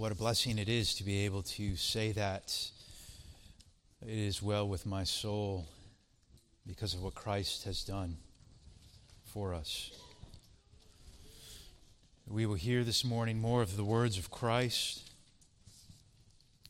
[0.00, 2.56] what a blessing it is to be able to say that
[4.00, 5.66] it is well with my soul
[6.66, 8.16] because of what Christ has done
[9.26, 9.90] for us.
[12.26, 15.10] We will hear this morning more of the words of Christ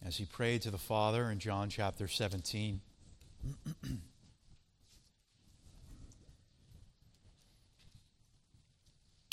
[0.05, 2.81] as he prayed to the Father in John chapter 17.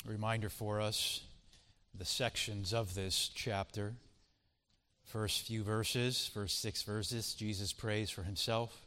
[0.06, 1.22] A reminder for us
[1.94, 3.94] the sections of this chapter.
[5.04, 8.86] First few verses, first six verses, Jesus prays for himself.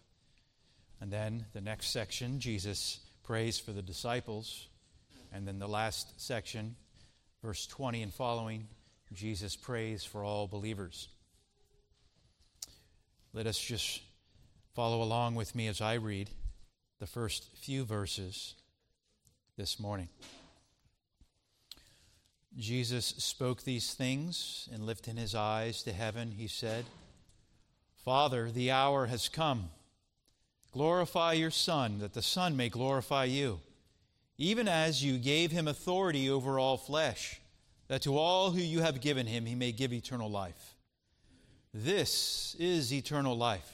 [0.99, 4.67] And then the next section, Jesus prays for the disciples.
[5.33, 6.75] And then the last section,
[7.43, 8.67] verse 20 and following,
[9.13, 11.07] Jesus prays for all believers.
[13.33, 14.01] Let us just
[14.75, 16.29] follow along with me as I read
[16.99, 18.53] the first few verses
[19.57, 20.09] this morning.
[22.57, 26.85] Jesus spoke these things, and lifting his eyes to heaven, he said,
[28.03, 29.69] Father, the hour has come.
[30.71, 33.59] Glorify your Son, that the Son may glorify you,
[34.37, 37.39] even as you gave him authority over all flesh,
[37.87, 40.75] that to all who you have given him he may give eternal life.
[41.73, 43.71] This is eternal life,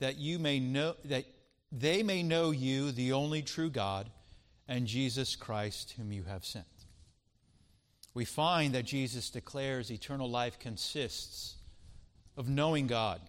[0.00, 1.24] that you may know that
[1.70, 4.10] they may know you, the only true God,
[4.66, 6.66] and Jesus Christ, whom you have sent
[8.14, 11.56] we find that Jesus declares eternal life consists
[12.36, 13.20] of knowing God.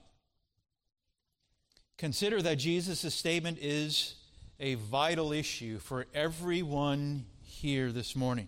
[1.98, 4.16] Consider that Jesus' statement is
[4.60, 8.48] a vital issue for everyone here this morning.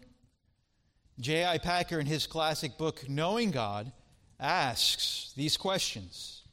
[1.19, 1.58] J.I.
[1.58, 3.91] Packer, in his classic book, Knowing God,
[4.39, 6.43] asks these questions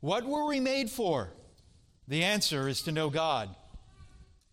[0.00, 1.30] What were we made for?
[2.08, 3.54] The answer is to know God.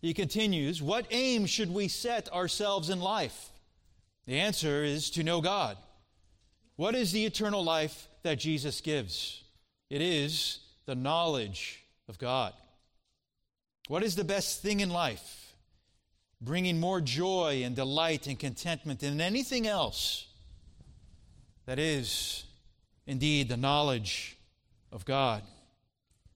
[0.00, 3.50] He continues, What aim should we set ourselves in life?
[4.26, 5.76] The answer is to know God.
[6.76, 9.44] What is the eternal life that Jesus gives?
[9.88, 12.52] It is the knowledge of God.
[13.88, 15.54] What is the best thing in life?
[16.40, 20.26] Bringing more joy and delight and contentment than anything else.
[21.66, 22.44] That is,
[23.06, 24.36] indeed, the knowledge
[24.92, 25.42] of God.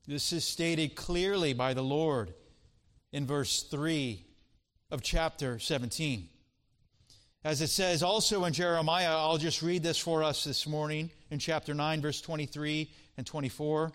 [0.06, 2.34] This is stated clearly by the Lord
[3.12, 4.25] in verse 3
[4.91, 6.29] of chapter 17.
[7.43, 11.39] As it says also in Jeremiah, I'll just read this for us this morning in
[11.39, 13.93] chapter 9, verse 23 and 24.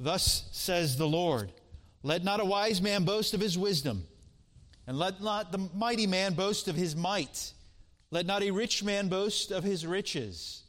[0.00, 1.52] Thus says the Lord
[2.02, 4.04] Let not a wise man boast of his wisdom,
[4.86, 7.52] and let not the mighty man boast of his might.
[8.10, 10.62] Let not a rich man boast of his riches,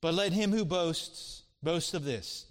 [0.00, 2.46] but let him who boasts boast of this,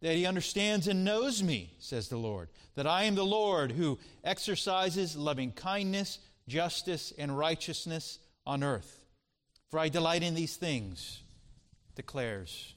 [0.00, 3.98] that he understands and knows me, says the Lord, that I am the Lord who
[4.22, 9.04] exercises loving kindness, justice, and righteousness on earth.
[9.70, 11.20] For I delight in these things,
[11.96, 12.74] declares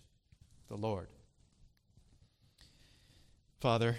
[0.68, 1.08] the Lord.
[3.60, 3.98] Father,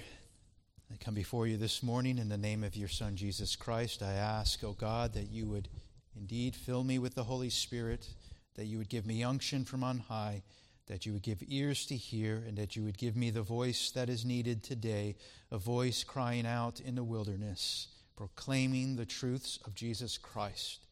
[0.92, 4.02] I come before you this morning in the name of your Son, Jesus Christ.
[4.02, 5.68] I ask, O God, that you would
[6.16, 8.08] indeed fill me with the Holy Spirit,
[8.56, 10.42] that you would give me unction from on high,
[10.88, 13.92] that you would give ears to hear, and that you would give me the voice
[13.92, 15.14] that is needed today,
[15.52, 20.86] a voice crying out in the wilderness, proclaiming the truths of Jesus Christ.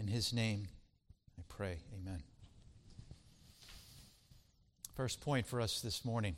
[0.00, 0.66] In his name,
[1.38, 1.76] I pray.
[1.94, 2.22] Amen.
[4.96, 6.36] First point for us this morning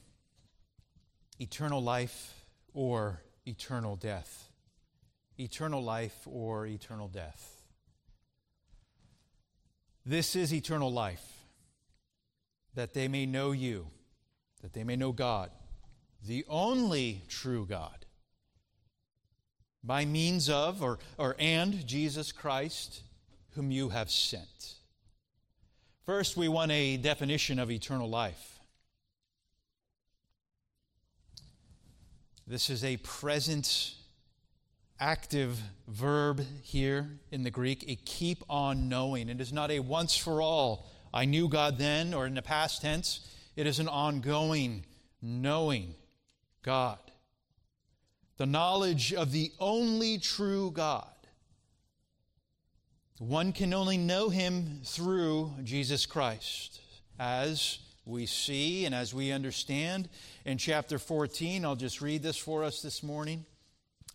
[1.38, 4.48] eternal life or eternal death.
[5.38, 7.62] Eternal life or eternal death.
[10.04, 11.24] This is eternal life,
[12.74, 13.86] that they may know you,
[14.62, 15.50] that they may know God,
[16.26, 18.06] the only true God,
[19.84, 23.02] by means of or, or and Jesus Christ
[23.54, 24.74] whom you have sent.
[26.06, 28.58] First, we want a definition of eternal life.
[32.46, 33.94] This is a present
[34.98, 39.28] active verb here in the Greek, a keep on knowing.
[39.28, 42.82] It is not a once for all, I knew God then, or in the past
[42.82, 43.28] tense.
[43.54, 44.84] It is an ongoing
[45.20, 45.94] knowing
[46.62, 46.98] God.
[48.38, 51.11] The knowledge of the only true God
[53.18, 56.80] one can only know him through Jesus Christ.
[57.18, 60.08] As we see and as we understand
[60.44, 63.44] in chapter 14, I'll just read this for us this morning.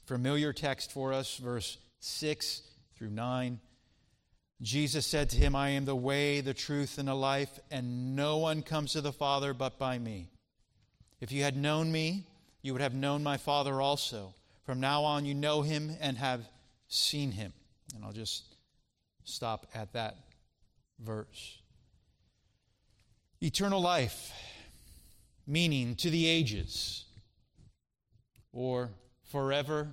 [0.06, 2.62] Familiar text for us, verse 6
[2.98, 3.60] through 9.
[4.62, 8.38] Jesus said to him, I am the way, the truth, and the life, and no
[8.38, 10.30] one comes to the Father but by me.
[11.22, 12.26] If you had known me,
[12.62, 14.34] you would have known my Father also.
[14.66, 16.42] From now on, you know him and have
[16.88, 17.54] seen him.
[17.96, 18.44] And I'll just
[19.28, 20.16] stop at that
[21.00, 21.60] verse.
[23.42, 24.32] Eternal life,
[25.46, 27.06] meaning to the ages,
[28.52, 28.90] or
[29.30, 29.90] forever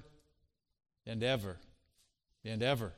[1.07, 1.57] and ever
[2.45, 2.93] and ever.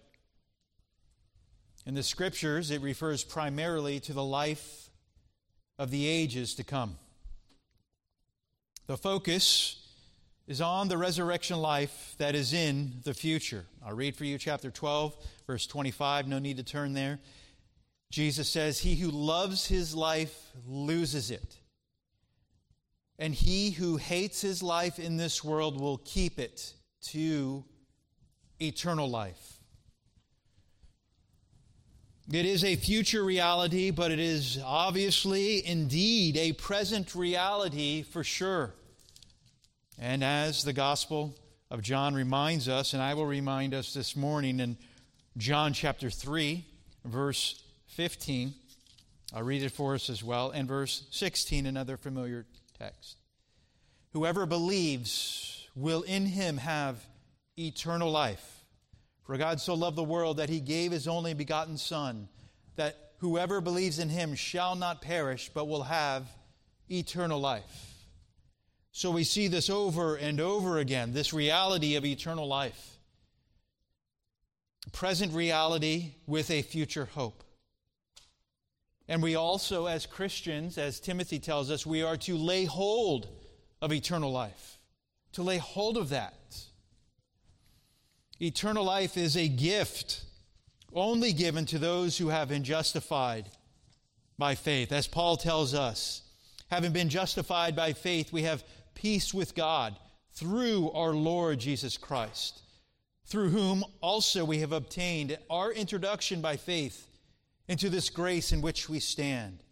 [1.87, 4.91] In the scriptures, it refers primarily to the life
[5.79, 6.99] of the ages to come.
[8.87, 9.86] The focus
[10.46, 13.64] is on the resurrection life that is in the future.
[13.84, 15.16] I'll read for you chapter 12,
[15.46, 16.28] verse 25.
[16.28, 17.19] No need to turn there.
[18.10, 21.56] Jesus says, He who loves his life loses it.
[23.19, 26.75] And he who hates his life in this world will keep it
[27.08, 27.64] to
[28.60, 29.54] eternal life.
[32.32, 38.75] It is a future reality, but it is obviously, indeed, a present reality for sure.
[39.98, 41.34] And as the Gospel
[41.70, 44.76] of John reminds us, and I will remind us this morning in
[45.38, 46.64] John chapter 3,
[47.06, 48.52] verse 15,
[49.34, 52.44] I'll read it for us as well, and verse 16, another familiar
[52.78, 53.16] text.
[54.12, 57.02] Whoever believes will in him have
[57.58, 58.64] eternal life.
[59.22, 62.28] For God so loved the world that he gave his only begotten Son,
[62.76, 66.28] that whoever believes in him shall not perish, but will have
[66.90, 67.86] eternal life.
[68.96, 72.96] So we see this over and over again this reality of eternal life.
[74.90, 77.44] Present reality with a future hope.
[79.06, 83.28] And we also, as Christians, as Timothy tells us, we are to lay hold
[83.82, 84.78] of eternal life,
[85.32, 86.56] to lay hold of that.
[88.40, 90.25] Eternal life is a gift
[90.94, 93.50] only given to those who have been justified
[94.38, 94.90] by faith.
[94.90, 96.22] As Paul tells us,
[96.70, 98.64] having been justified by faith, we have
[98.96, 99.96] peace with God
[100.32, 102.62] through our Lord Jesus Christ,
[103.26, 107.06] through whom also we have obtained our introduction by faith
[107.69, 109.62] into this grace in which we stand,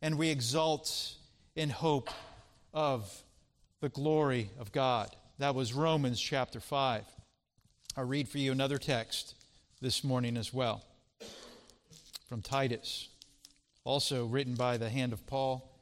[0.00, 1.14] and we exult
[1.56, 2.10] in hope
[2.72, 3.10] of
[3.80, 5.08] the glory of God.
[5.38, 7.04] That was Romans chapter 5.
[7.96, 9.34] I'll read for you another text
[9.80, 10.84] this morning as well
[12.28, 13.08] from Titus,
[13.84, 15.72] also written by the hand of Paul.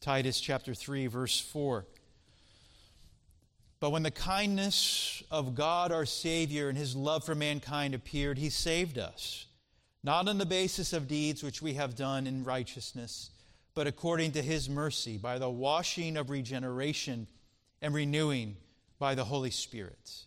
[0.00, 1.86] Titus chapter 3, verse 4.
[3.82, 8.48] But when the kindness of God our Savior and his love for mankind appeared, he
[8.48, 9.46] saved us,
[10.04, 13.30] not on the basis of deeds which we have done in righteousness,
[13.74, 17.26] but according to his mercy, by the washing of regeneration
[17.80, 18.56] and renewing
[19.00, 20.26] by the Holy Spirit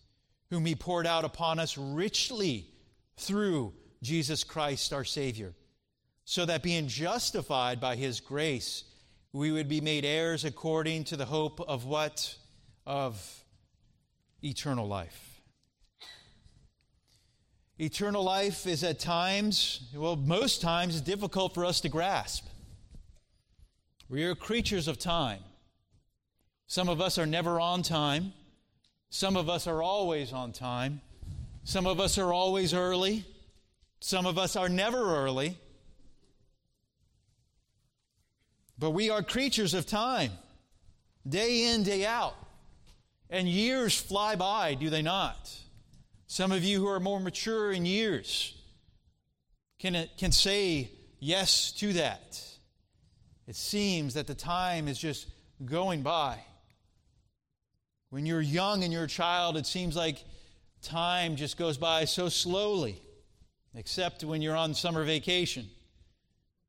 [0.50, 2.68] whom he poured out upon us richly
[3.16, 3.74] through
[4.04, 5.54] Jesus Christ our Savior,
[6.25, 8.84] so that being justified by his grace,
[9.31, 12.36] we would be made heirs according to the hope of what?
[12.86, 13.44] Of
[14.45, 15.42] eternal life.
[17.77, 22.45] Eternal life is at times, well, most times, difficult for us to grasp.
[24.07, 25.39] We are creatures of time.
[26.68, 28.33] Some of us are never on time.
[29.09, 31.01] Some of us are always on time.
[31.63, 33.25] Some of us are always early.
[34.00, 35.57] Some of us are never early.
[38.77, 40.31] But we are creatures of time,
[41.27, 42.36] day in, day out.
[43.30, 45.51] And years fly by, do they not?
[46.27, 48.56] Some of you who are more mature in years
[49.80, 52.42] can, can say yes to that.
[53.47, 55.28] It seems that the time is just
[55.64, 56.40] going by.
[58.09, 60.23] When you're young and you're a child, it seems like
[60.81, 63.02] time just goes by so slowly,
[63.76, 65.68] except when you're on summer vacation.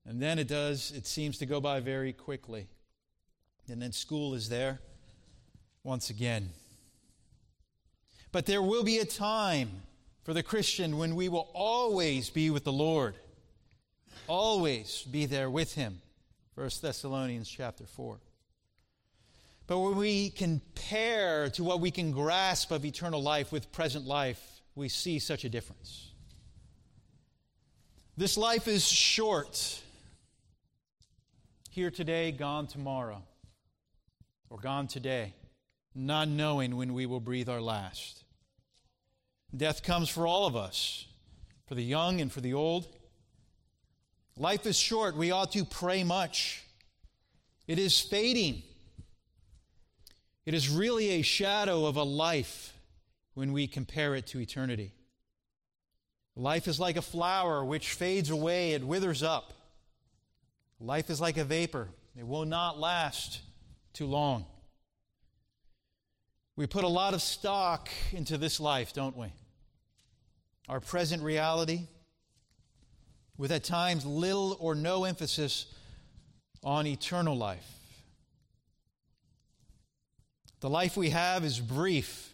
[0.04, 2.68] And then it does, it seems to go by very quickly.
[3.68, 4.80] And then school is there
[5.86, 6.50] once again.
[8.32, 9.70] But there will be a time
[10.24, 13.14] for the Christian when we will always be with the Lord,
[14.26, 16.02] always be there with Him.
[16.56, 18.18] 1 Thessalonians chapter 4.
[19.68, 24.40] But when we compare to what we can grasp of eternal life with present life,
[24.74, 26.10] we see such a difference.
[28.16, 29.80] This life is short.
[31.70, 33.22] Here today, gone tomorrow,
[34.50, 35.34] or gone today,
[35.96, 38.24] not knowing when we will breathe our last.
[39.56, 41.06] Death comes for all of us,
[41.66, 42.86] for the young and for the old.
[44.36, 45.16] Life is short.
[45.16, 46.62] We ought to pray much.
[47.66, 48.62] It is fading.
[50.44, 52.72] It is really a shadow of a life
[53.34, 54.92] when we compare it to eternity.
[56.36, 59.54] Life is like a flower which fades away, it withers up.
[60.78, 63.40] Life is like a vapor, it will not last
[63.94, 64.44] too long.
[66.56, 69.26] We put a lot of stock into this life, don't we?
[70.68, 71.82] Our present reality,
[73.36, 75.66] with at times little or no emphasis
[76.64, 77.66] on eternal life.
[80.60, 82.32] The life we have is brief.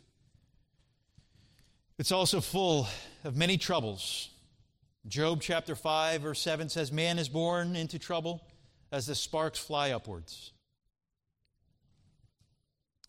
[1.98, 2.86] It's also full
[3.24, 4.30] of many troubles.
[5.08, 8.46] Job chapter 5, verse 7 says, Man is born into trouble
[8.92, 10.51] as the sparks fly upwards.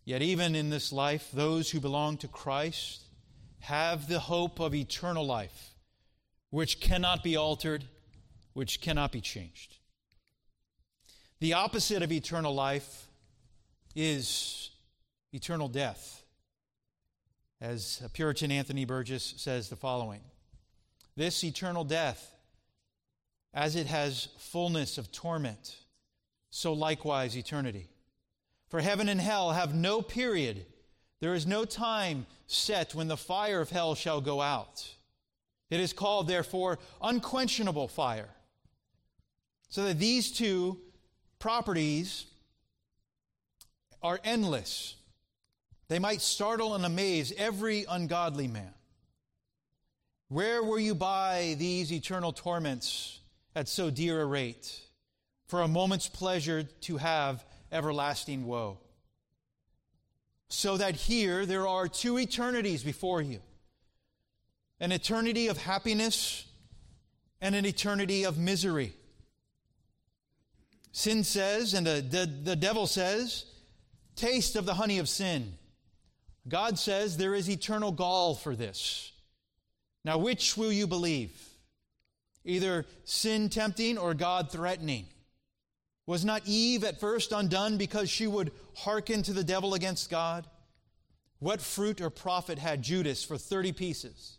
[0.05, 3.03] Yet, even in this life, those who belong to Christ
[3.59, 5.75] have the hope of eternal life,
[6.49, 7.85] which cannot be altered,
[8.53, 9.77] which cannot be changed.
[11.39, 13.07] The opposite of eternal life
[13.95, 14.71] is
[15.31, 16.23] eternal death.
[17.61, 20.21] As Puritan Anthony Burgess says the following
[21.15, 22.33] This eternal death,
[23.53, 25.77] as it has fullness of torment,
[26.49, 27.92] so likewise eternity.
[28.73, 30.65] For heaven and hell have no period.
[31.19, 34.95] There is no time set when the fire of hell shall go out.
[35.69, 38.29] It is called, therefore, unquenchable fire.
[39.69, 40.79] So that these two
[41.37, 42.25] properties
[44.01, 44.95] are endless.
[45.87, 48.73] They might startle and amaze every ungodly man.
[50.29, 53.19] Where will you buy these eternal torments
[53.55, 54.81] at so dear a rate?
[55.45, 58.77] For a moment's pleasure to have everlasting woe.
[60.49, 63.41] So that here there are two eternities before you
[64.79, 66.45] an eternity of happiness
[67.41, 68.93] and an eternity of misery.
[70.91, 73.45] Sin says, and the, the, the devil says,
[74.15, 75.53] taste of the honey of sin.
[76.47, 79.11] God says there is eternal gall for this.
[80.05, 81.31] Now, which will you believe?
[82.43, 85.07] Either sin tempting or God threatening?
[86.05, 90.47] Was not Eve at first undone because she would hearken to the devil against God?
[91.39, 94.37] What fruit or profit had Judas for 30 pieces,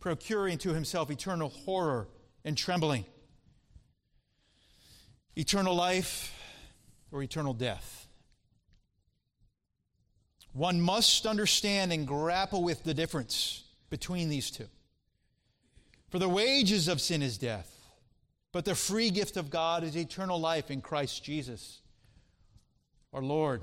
[0.00, 2.08] procuring to himself eternal horror
[2.44, 3.04] and trembling?
[5.36, 6.34] Eternal life
[7.12, 8.08] or eternal death?
[10.52, 14.68] One must understand and grapple with the difference between these two.
[16.10, 17.81] For the wages of sin is death
[18.52, 21.80] but the free gift of God is eternal life in Christ Jesus,
[23.12, 23.62] our Lord.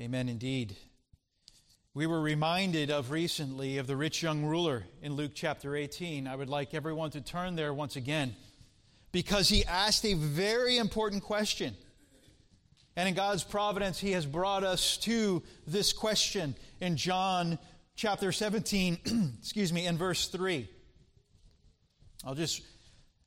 [0.00, 0.76] Amen, indeed.
[1.94, 6.26] We were reminded of recently of the rich young ruler in Luke chapter 18.
[6.26, 8.36] I would like everyone to turn there once again
[9.10, 11.74] because he asked a very important question.
[12.94, 17.58] And in God's providence, he has brought us to this question in John
[17.96, 20.68] chapter 17, excuse me, in verse 3.
[22.24, 22.62] I'll just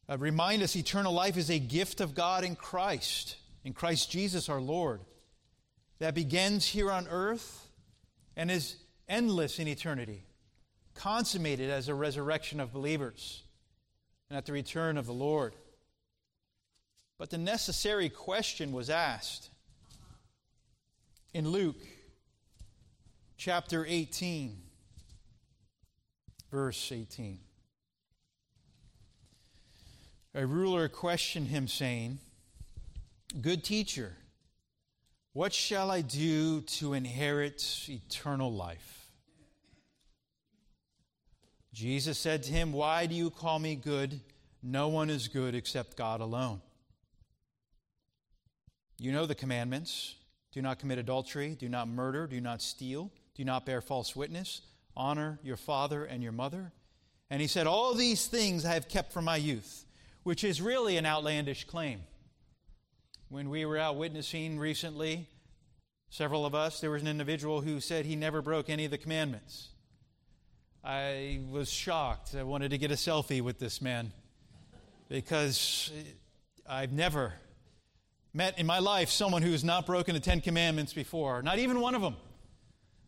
[0.10, 4.50] uh, remind us eternal life is a gift of God in Christ, in Christ Jesus
[4.50, 5.01] our Lord,
[6.00, 7.67] that begins here on earth
[8.36, 8.75] and is
[9.07, 10.25] endless in eternity,
[10.93, 13.43] consummated as a resurrection of believers
[14.29, 15.53] and at the return of the Lord.
[17.17, 19.50] But the necessary question was asked
[21.33, 21.81] in Luke
[23.38, 24.57] chapter 18,
[26.51, 27.39] verse 18
[30.33, 32.19] a ruler questioned him, saying,
[33.41, 34.13] Good teacher,
[35.33, 39.09] what shall I do to inherit eternal life?
[41.73, 44.19] Jesus said to him, Why do you call me good?
[44.61, 46.61] No one is good except God alone.
[48.97, 50.15] You know the commandments
[50.51, 54.61] do not commit adultery, do not murder, do not steal, do not bear false witness,
[54.95, 56.73] honor your father and your mother.
[57.29, 59.85] And he said, All these things I have kept from my youth
[60.24, 62.01] which is really an outlandish claim.
[63.30, 65.28] When we were out witnessing recently,
[66.10, 68.98] several of us, there was an individual who said he never broke any of the
[68.98, 69.70] commandments.
[70.84, 72.36] I was shocked.
[72.36, 74.12] I wanted to get a selfie with this man
[75.10, 75.92] because
[76.68, 77.34] I've never
[78.34, 81.80] met in my life someone who has not broken the Ten Commandments before, not even
[81.82, 82.16] one of them.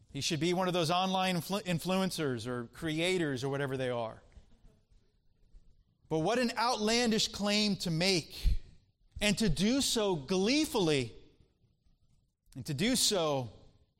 [0.10, 4.23] He should be one of those online influencers or creators or whatever they are.
[6.14, 8.38] But what an outlandish claim to make,
[9.20, 11.12] and to do so gleefully,
[12.56, 13.50] and to do so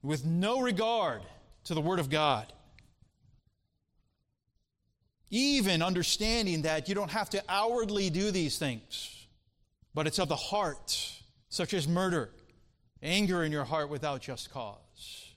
[0.04, 1.24] with no regard
[1.64, 2.54] to the Word of God.
[5.32, 9.26] Even understanding that you don't have to outwardly do these things,
[9.96, 12.30] but it's of the heart, such as murder,
[13.02, 15.34] anger in your heart without just cause,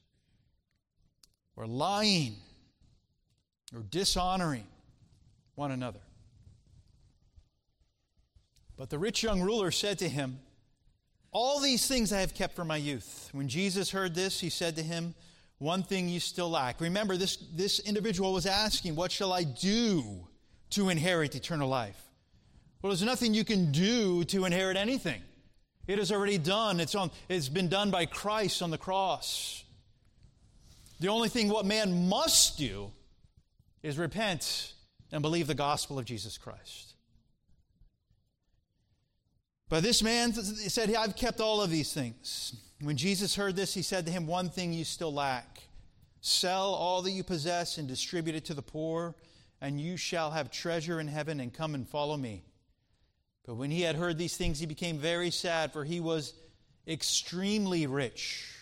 [1.56, 2.36] or lying,
[3.74, 4.66] or dishonoring
[5.54, 6.00] one another.
[8.76, 10.40] But the rich young ruler said to him,
[11.32, 13.30] All these things I have kept from my youth.
[13.32, 15.14] When Jesus heard this, he said to him,
[15.58, 16.80] One thing you still lack.
[16.80, 20.28] Remember, this, this individual was asking, What shall I do
[20.70, 22.00] to inherit eternal life?
[22.82, 25.22] Well, there's nothing you can do to inherit anything.
[25.86, 26.80] It is already done.
[26.80, 29.64] It's, on, it's been done by Christ on the cross.
[31.00, 32.90] The only thing what man must do
[33.82, 34.72] is repent
[35.12, 36.95] and believe the gospel of Jesus Christ.
[39.68, 42.54] But this man said, I've kept all of these things.
[42.80, 45.62] When Jesus heard this, he said to him, One thing you still lack
[46.20, 49.14] sell all that you possess and distribute it to the poor,
[49.60, 52.42] and you shall have treasure in heaven, and come and follow me.
[53.46, 56.34] But when he had heard these things, he became very sad, for he was
[56.88, 58.52] extremely rich.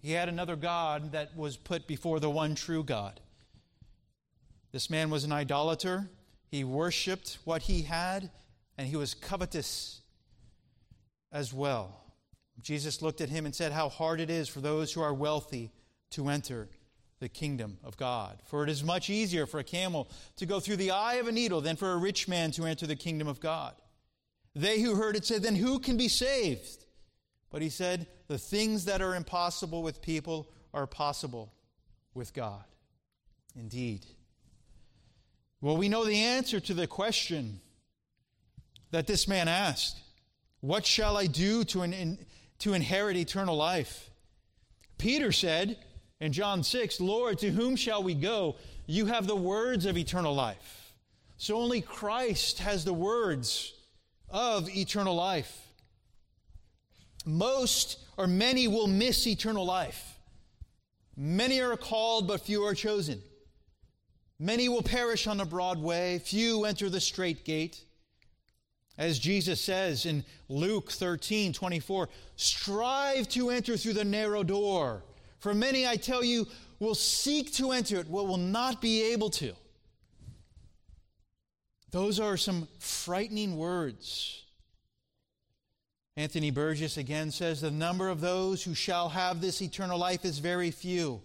[0.00, 3.20] He had another God that was put before the one true God.
[4.72, 6.08] This man was an idolater.
[6.50, 8.30] He worshiped what he had,
[8.78, 10.00] and he was covetous
[11.32, 12.00] as well.
[12.60, 15.70] Jesus looked at him and said, How hard it is for those who are wealthy
[16.10, 16.68] to enter
[17.20, 18.38] the kingdom of God.
[18.46, 21.32] For it is much easier for a camel to go through the eye of a
[21.32, 23.74] needle than for a rich man to enter the kingdom of God.
[24.54, 26.84] They who heard it said, Then who can be saved?
[27.50, 31.52] But he said, The things that are impossible with people are possible
[32.14, 32.64] with God.
[33.56, 34.06] Indeed.
[35.60, 37.60] Well, we know the answer to the question
[38.90, 40.00] that this man asked
[40.60, 42.18] What shall I do to, in,
[42.60, 44.10] to inherit eternal life?
[44.98, 45.78] Peter said
[46.20, 48.56] in John 6, Lord, to whom shall we go?
[48.86, 50.92] You have the words of eternal life.
[51.36, 53.72] So only Christ has the words
[54.28, 55.68] of eternal life.
[57.24, 60.18] Most or many will miss eternal life.
[61.16, 63.22] Many are called, but few are chosen.
[64.38, 67.84] Many will perish on the broad way, few enter the straight gate.
[68.98, 75.04] As Jesus says in Luke 13 24, strive to enter through the narrow door.
[75.38, 76.48] For many, I tell you,
[76.80, 79.54] will seek to enter it, but will not be able to.
[81.92, 84.44] Those are some frightening words.
[86.16, 90.40] Anthony Burgess again says the number of those who shall have this eternal life is
[90.40, 91.22] very few.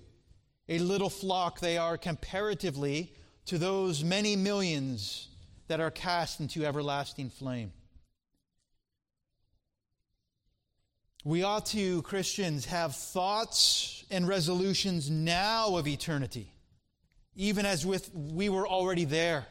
[0.70, 3.14] A little flock they are comparatively
[3.46, 5.30] to those many millions
[5.68, 7.72] that are cast into everlasting flame.
[11.26, 16.54] We ought to, Christians, have thoughts and resolutions now of eternity,
[17.36, 19.46] even as with we were already there.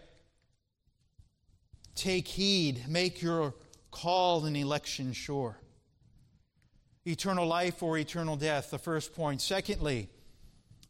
[1.95, 3.55] Take heed, make your
[3.91, 5.59] call and election sure.
[7.07, 9.41] Eternal life or eternal death, the first point.
[9.41, 10.11] Secondly,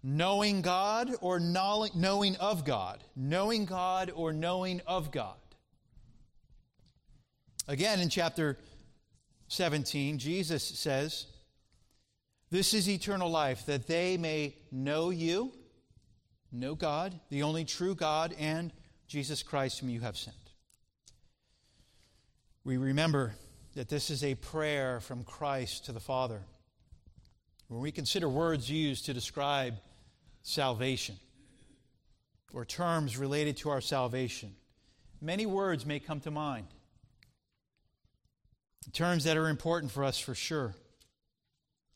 [0.02, 3.04] knowing God or knowing of God.
[3.16, 5.36] Knowing God or knowing of God.
[7.68, 8.58] Again, in chapter
[9.48, 11.26] 17, Jesus says,
[12.50, 15.52] This is eternal life, that they may know you,
[16.50, 18.72] know God, the only true God, and
[19.06, 20.36] Jesus Christ, whom you have sent
[22.64, 23.34] we remember
[23.74, 26.42] that this is a prayer from Christ to the Father.
[27.68, 29.78] When we consider words used to describe
[30.42, 31.16] salvation
[32.52, 34.54] or terms related to our salvation,
[35.20, 36.66] many words may come to mind.
[38.92, 40.74] Terms that are important for us for sure,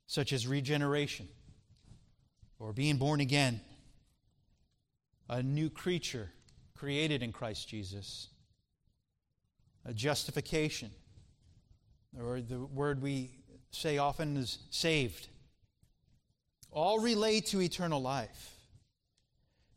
[0.07, 1.29] such as regeneration
[2.59, 3.61] or being born again,
[5.29, 6.31] a new creature
[6.75, 8.29] created in Christ Jesus
[9.89, 10.91] a justification,
[12.21, 13.31] or the word we
[13.71, 15.29] say often is saved,
[16.77, 18.55] all relate to eternal life.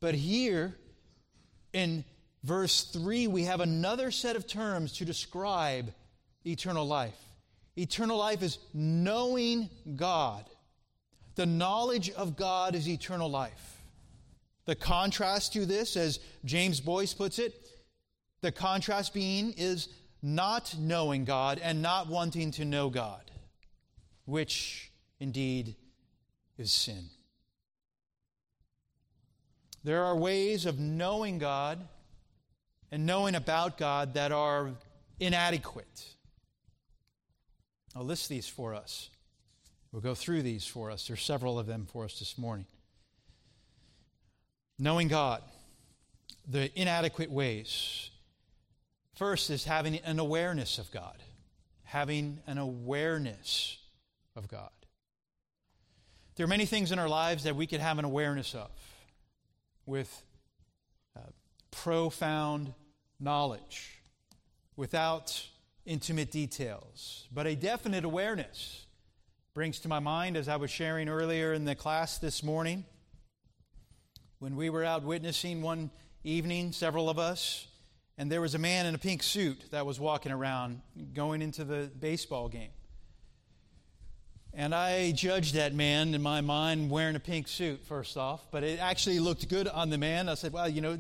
[0.01, 0.75] But here
[1.71, 2.03] in
[2.43, 5.93] verse 3, we have another set of terms to describe
[6.45, 7.17] eternal life.
[7.77, 10.43] Eternal life is knowing God.
[11.35, 13.81] The knowledge of God is eternal life.
[14.65, 17.53] The contrast to this, as James Boice puts it,
[18.41, 19.87] the contrast being is
[20.21, 23.31] not knowing God and not wanting to know God,
[24.25, 25.77] which indeed
[26.59, 27.05] is sin.
[29.83, 31.79] There are ways of knowing God
[32.91, 34.71] and knowing about God that are
[35.19, 36.05] inadequate.
[37.95, 39.09] I'll list these for us.
[39.91, 41.07] We'll go through these for us.
[41.07, 42.67] There's several of them for us this morning.
[44.77, 45.41] Knowing God,
[46.47, 48.11] the inadequate ways.
[49.15, 51.17] First is having an awareness of God,
[51.83, 53.77] having an awareness
[54.35, 54.69] of God.
[56.39, 58.71] There are many things in our lives that we could have an awareness of
[59.85, 60.23] with
[61.13, 61.19] uh,
[61.69, 62.73] profound
[63.19, 64.01] knowledge,
[64.77, 65.45] without
[65.85, 68.85] intimate details, but a definite awareness
[69.53, 72.85] brings to my mind, as I was sharing earlier in the class this morning,
[74.37, 75.91] when we were out witnessing one
[76.23, 77.67] evening, several of us,
[78.17, 80.79] and there was a man in a pink suit that was walking around
[81.13, 82.71] going into the baseball game.
[84.53, 88.63] And I judged that man in my mind wearing a pink suit, first off, but
[88.63, 90.27] it actually looked good on the man.
[90.27, 90.97] I said, well, you know,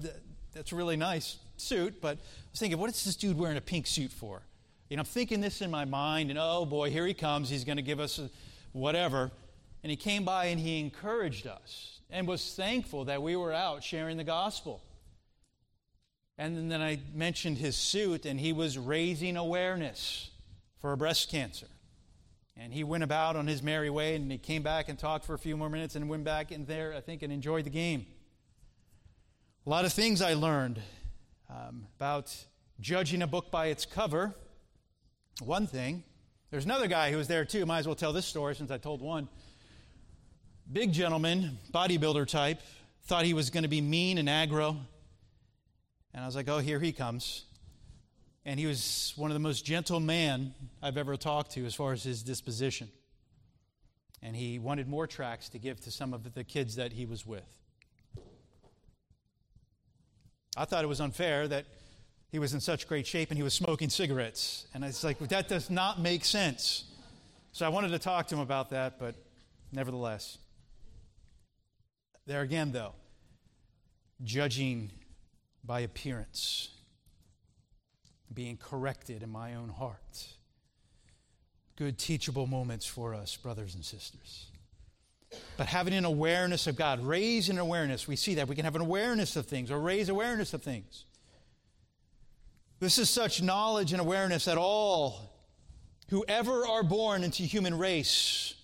[0.53, 3.61] that's a really nice suit, but I was thinking, what is this dude wearing a
[3.61, 4.41] pink suit for?
[4.89, 7.49] You know, I'm thinking this in my mind, and oh boy, here he comes.
[7.49, 8.19] He's going to give us
[8.71, 9.31] whatever.
[9.83, 13.83] And he came by and he encouraged us and was thankful that we were out
[13.83, 14.81] sharing the gospel.
[16.37, 20.29] And then I mentioned his suit, and he was raising awareness
[20.79, 21.67] for breast cancer.
[22.61, 25.33] And he went about on his merry way, and he came back and talked for
[25.33, 28.05] a few more minutes and went back in there, I think, and enjoyed the game.
[29.65, 30.81] A lot of things I learned
[31.49, 32.35] um, about
[32.81, 34.35] judging a book by its cover.
[35.41, 36.03] One thing,
[36.51, 37.65] there's another guy who was there too.
[37.65, 39.29] Might as well tell this story since I told one.
[40.69, 42.59] Big gentleman, bodybuilder type,
[43.03, 44.77] thought he was going to be mean and aggro.
[46.13, 47.45] And I was like, oh, here he comes.
[48.49, 51.93] And he was one of the most gentle men I've ever talked to as far
[51.93, 52.89] as his disposition.
[54.23, 57.27] And he wanted more tracts to give to some of the kids that he was
[57.27, 57.45] with.
[60.57, 61.67] I thought it was unfair that
[62.31, 64.65] he was in such great shape and he was smoking cigarettes.
[64.73, 66.85] And it's like, that does not make sense.
[67.51, 69.13] So I wanted to talk to him about that, but
[69.71, 70.39] nevertheless.
[72.25, 72.95] There again, though,
[74.23, 74.89] judging
[75.63, 76.69] by appearance,
[78.33, 80.27] being corrected in my own heart.
[81.75, 84.47] Good teachable moments for us, brothers and sisters.
[85.57, 88.47] But having an awareness of God, raise an awareness, we see that.
[88.47, 91.05] We can have an awareness of things or raise awareness of things.
[92.79, 95.33] This is such knowledge and awareness that all
[96.09, 98.55] who ever are born into human race,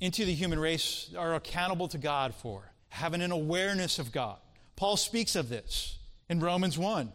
[0.00, 4.38] into the human race, are accountable to God for, having an awareness of God.
[4.74, 5.96] Paul speaks of this
[6.28, 7.12] in Romans 1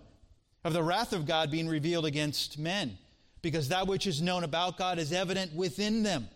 [0.63, 2.97] of the wrath of God being revealed against men,
[3.41, 6.27] because that which is known about God is evident within them,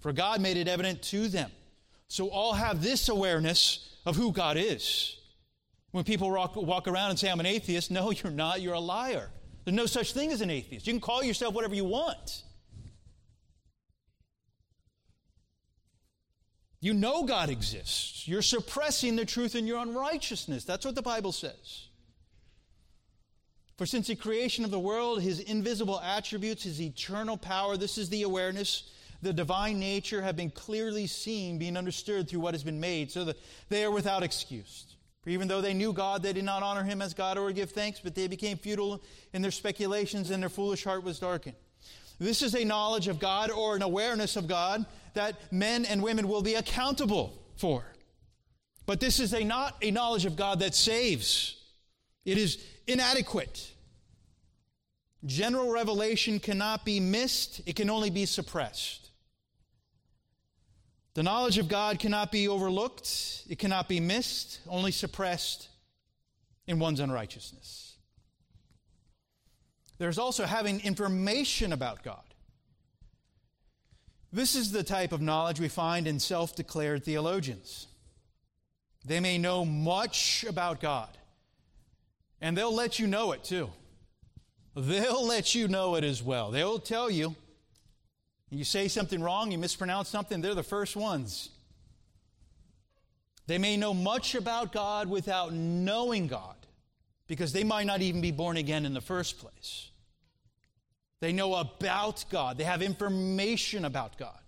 [0.00, 1.50] for God made it evident to them.
[2.08, 5.18] So all have this awareness of who God is.
[5.90, 8.80] When people walk, walk around and say, I'm an atheist, no, you're not, you're a
[8.80, 9.28] liar.
[9.64, 10.86] There's no such thing as an atheist.
[10.86, 12.42] You can call yourself whatever you want.
[16.80, 18.28] You know God exists.
[18.28, 20.64] You're suppressing the truth in your unrighteousness.
[20.64, 21.85] That's what the Bible says.
[23.76, 28.08] For since the creation of the world, his invisible attributes, his eternal power, this is
[28.08, 32.80] the awareness, the divine nature have been clearly seen, being understood through what has been
[32.80, 33.36] made, so that
[33.68, 34.96] they are without excuse.
[35.22, 37.70] For even though they knew God, they did not honor him as God or give
[37.70, 41.56] thanks, but they became futile in their speculations, and their foolish heart was darkened.
[42.18, 46.28] This is a knowledge of God or an awareness of God that men and women
[46.28, 47.84] will be accountable for.
[48.86, 51.55] But this is a not a knowledge of God that saves.
[52.26, 53.72] It is inadequate.
[55.24, 59.10] General revelation cannot be missed, it can only be suppressed.
[61.14, 65.68] The knowledge of God cannot be overlooked, it cannot be missed, only suppressed
[66.66, 67.94] in one's unrighteousness.
[69.98, 72.22] There's also having information about God.
[74.32, 77.86] This is the type of knowledge we find in self declared theologians.
[79.04, 81.16] They may know much about God,
[82.40, 83.70] and they'll let you know it too.
[84.74, 86.50] They'll let you know it as well.
[86.50, 87.34] They'll tell you.
[88.50, 91.50] You say something wrong, you mispronounce something, they're the first ones.
[93.46, 96.54] They may know much about God without knowing God
[97.26, 99.90] because they might not even be born again in the first place.
[101.20, 104.38] They know about God, they have information about God.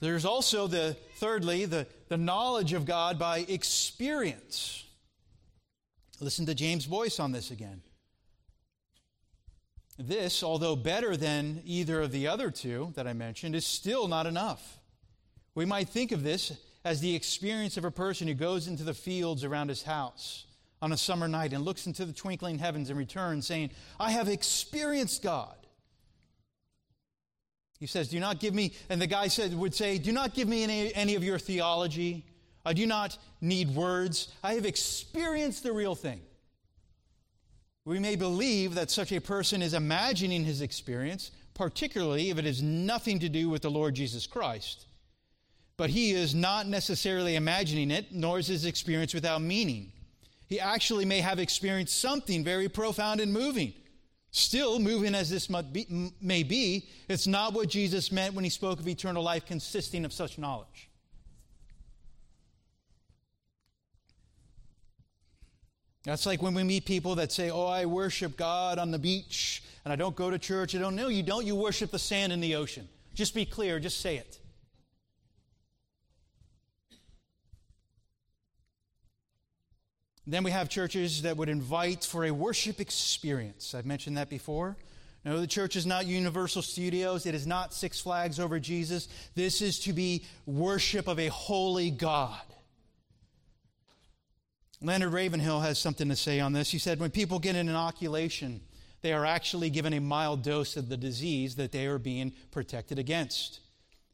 [0.00, 4.84] There's also the thirdly, the, the knowledge of God by experience.
[6.20, 7.82] Listen to James Boice on this again.
[9.98, 14.26] This, although better than either of the other two that I mentioned, is still not
[14.26, 14.78] enough.
[15.54, 18.94] We might think of this as the experience of a person who goes into the
[18.94, 20.46] fields around his house
[20.80, 24.28] on a summer night and looks into the twinkling heavens and returns saying, I have
[24.28, 25.54] experienced God.
[27.78, 30.48] He says, Do not give me, and the guy said, would say, Do not give
[30.48, 32.24] me any, any of your theology.
[32.68, 34.28] I do not need words.
[34.44, 36.20] I have experienced the real thing.
[37.86, 42.62] We may believe that such a person is imagining his experience, particularly if it has
[42.62, 44.84] nothing to do with the Lord Jesus Christ.
[45.78, 49.90] But he is not necessarily imagining it, nor is his experience without meaning.
[50.46, 53.72] He actually may have experienced something very profound and moving.
[54.30, 55.48] Still, moving as this
[56.20, 60.12] may be, it's not what Jesus meant when he spoke of eternal life consisting of
[60.12, 60.90] such knowledge.
[66.04, 69.62] That's like when we meet people that say, Oh, I worship God on the beach
[69.84, 70.74] and I don't go to church.
[70.74, 71.08] I don't know.
[71.08, 71.46] You don't.
[71.46, 72.88] You worship the sand in the ocean.
[73.14, 73.80] Just be clear.
[73.80, 74.38] Just say it.
[80.26, 83.74] Then we have churches that would invite for a worship experience.
[83.74, 84.76] I've mentioned that before.
[85.24, 87.24] No, the church is not Universal Studios.
[87.24, 89.08] It is not Six Flags over Jesus.
[89.34, 92.40] This is to be worship of a holy God.
[94.80, 96.70] Leonard Ravenhill has something to say on this.
[96.70, 98.60] He said, When people get an inoculation,
[99.00, 102.98] they are actually given a mild dose of the disease that they are being protected
[102.98, 103.60] against.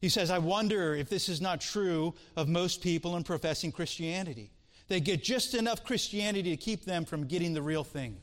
[0.00, 4.50] He says, I wonder if this is not true of most people in professing Christianity.
[4.88, 8.18] They get just enough Christianity to keep them from getting the real thing.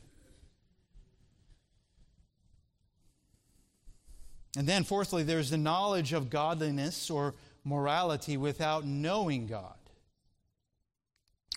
[4.58, 9.75] And then, fourthly, there's the knowledge of godliness or morality without knowing God,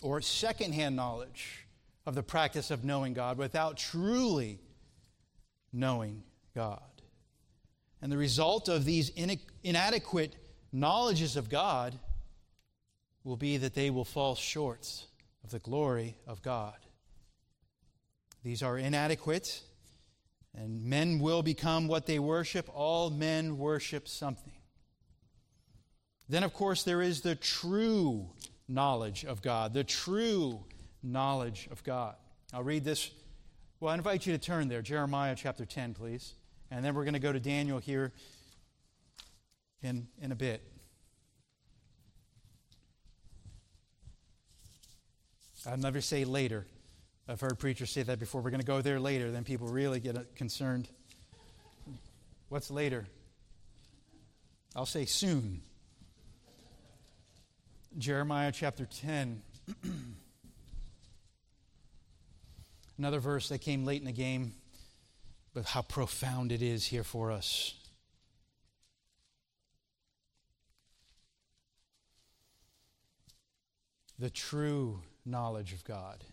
[0.01, 1.65] or secondhand knowledge
[2.05, 4.59] of the practice of knowing God without truly
[5.73, 6.81] knowing God.
[8.01, 9.09] And the result of these
[9.63, 10.35] inadequate
[10.71, 11.97] knowledges of God
[13.23, 15.05] will be that they will fall short
[15.43, 16.75] of the glory of God.
[18.43, 19.61] These are inadequate
[20.57, 22.69] and men will become what they worship.
[22.73, 24.53] All men worship something.
[26.29, 28.29] Then, of course, there is the true
[28.67, 30.63] knowledge of God, the true
[31.03, 32.15] knowledge of God.
[32.53, 33.11] I'll read this.
[33.79, 36.33] Well, I invite you to turn there, Jeremiah chapter 10, please.
[36.71, 38.11] And then we're going to go to Daniel here
[39.81, 40.61] in, in a bit.
[45.67, 46.65] I'll never say later.
[47.27, 48.41] I've heard preachers say that before.
[48.41, 50.89] We're going to go there later, then people really get concerned.
[52.49, 53.07] What's later?
[54.75, 55.61] I'll say soon.
[57.97, 59.41] Jeremiah chapter 10.
[62.97, 64.53] Another verse that came late in the game,
[65.53, 67.73] but how profound it is here for us.
[74.19, 76.23] The true knowledge of God.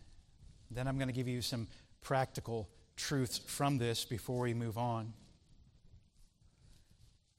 [0.70, 1.68] Then I'm going to give you some
[2.00, 5.12] practical truths from this before we move on.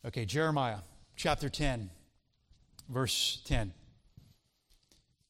[0.05, 0.79] Okay, Jeremiah
[1.15, 1.89] chapter 10,
[2.89, 3.73] verse 10.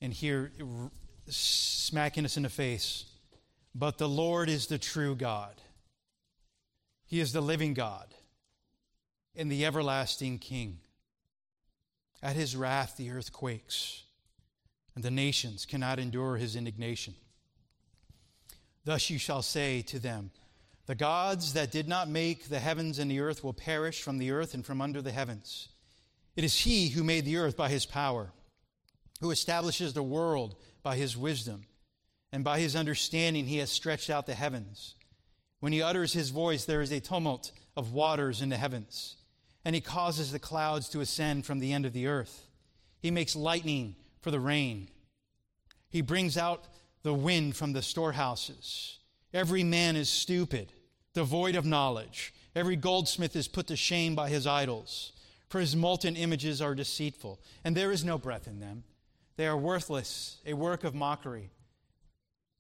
[0.04, 0.52] And here,
[1.28, 3.06] smacking us in the face.
[3.74, 5.56] But the Lord is the true God.
[7.06, 8.13] He is the living God
[9.34, 10.80] and the everlasting King.
[12.22, 14.04] At his wrath, the earth quakes,
[14.94, 17.16] and the nations cannot endure his indignation.
[18.84, 20.32] Thus you shall say to them,
[20.86, 24.32] The gods that did not make the heavens and the earth will perish from the
[24.32, 25.70] earth and from under the heavens.
[26.36, 28.34] It is he who made the earth by his power,
[29.24, 31.64] who establishes the world by his wisdom,
[32.34, 34.96] and by his understanding he has stretched out the heavens.
[35.62, 39.16] When he utters his voice, there is a tumult of waters in the heavens,
[39.64, 42.48] and he causes the clouds to ascend from the end of the earth.
[43.00, 44.90] He makes lightning for the rain.
[45.90, 46.66] He brings out
[47.04, 48.98] the wind from the storehouses.
[49.34, 50.74] Every man is stupid,
[51.14, 52.34] devoid of knowledge.
[52.58, 55.14] Every goldsmith is put to shame by his idols,
[55.48, 58.84] for his molten images are deceitful, and there is no breath in them.
[59.36, 61.50] They are worthless, a work of mockery.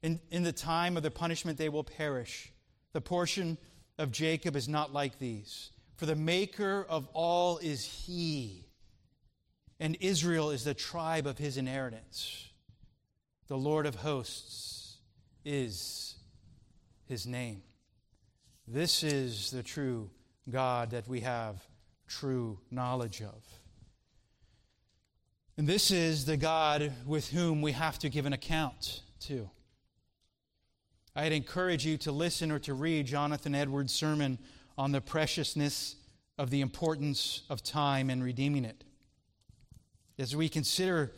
[0.01, 2.51] In, in the time of the punishment, they will perish.
[2.93, 3.57] The portion
[3.97, 8.65] of Jacob is not like these, for the maker of all is he,
[9.79, 12.49] and Israel is the tribe of his inheritance.
[13.47, 14.97] The Lord of hosts
[15.45, 16.15] is
[17.05, 17.61] his name.
[18.67, 20.09] This is the true
[20.49, 21.61] God that we have
[22.07, 23.43] true knowledge of.
[25.57, 29.49] And this is the God with whom we have to give an account to.
[31.15, 34.39] I'd encourage you to listen or to read Jonathan Edwards' sermon
[34.77, 35.95] on the preciousness
[36.39, 38.83] of the importance of time and redeeming it.
[40.17, 41.11] As we consider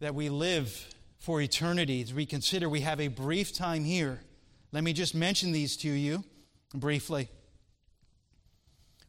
[0.00, 2.02] that we live for eternity.
[2.02, 4.20] As we consider we have a brief time here,
[4.72, 6.22] let me just mention these to you
[6.74, 7.28] briefly.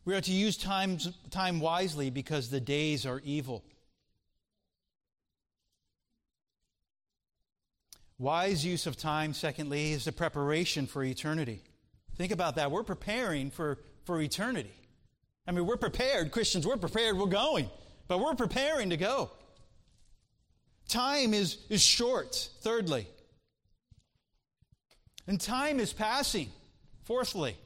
[0.06, 0.98] We are to use time,
[1.30, 3.64] time wisely because the days are evil.
[8.20, 11.62] Wise use of time, secondly, is the preparation for eternity.
[12.16, 12.72] Think about that.
[12.72, 14.74] We're preparing for, for eternity.
[15.48, 16.32] I mean, we're prepared.
[16.32, 17.18] Christians, we're prepared.
[17.18, 17.70] We're going.
[18.08, 19.32] But we're preparing to go.
[20.88, 23.08] Time is, is short, thirdly.
[25.28, 26.50] And time is passing,
[27.04, 27.58] fourthly.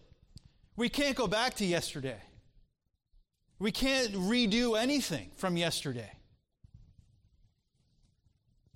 [0.76, 2.18] We can't go back to yesterday.
[3.60, 6.12] We can't redo anything from yesterday.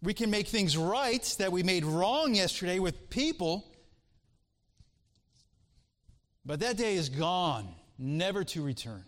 [0.06, 3.66] We can make things right that we made wrong yesterday with people.
[6.46, 9.04] But that day is gone, never to return.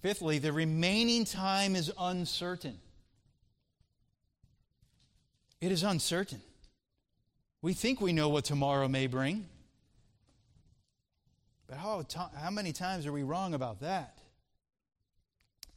[0.00, 2.78] Fifthly, the remaining time is uncertain.
[5.60, 6.40] It is uncertain.
[7.60, 9.46] We think we know what tomorrow may bring.
[11.68, 14.18] But how, how many times are we wrong about that?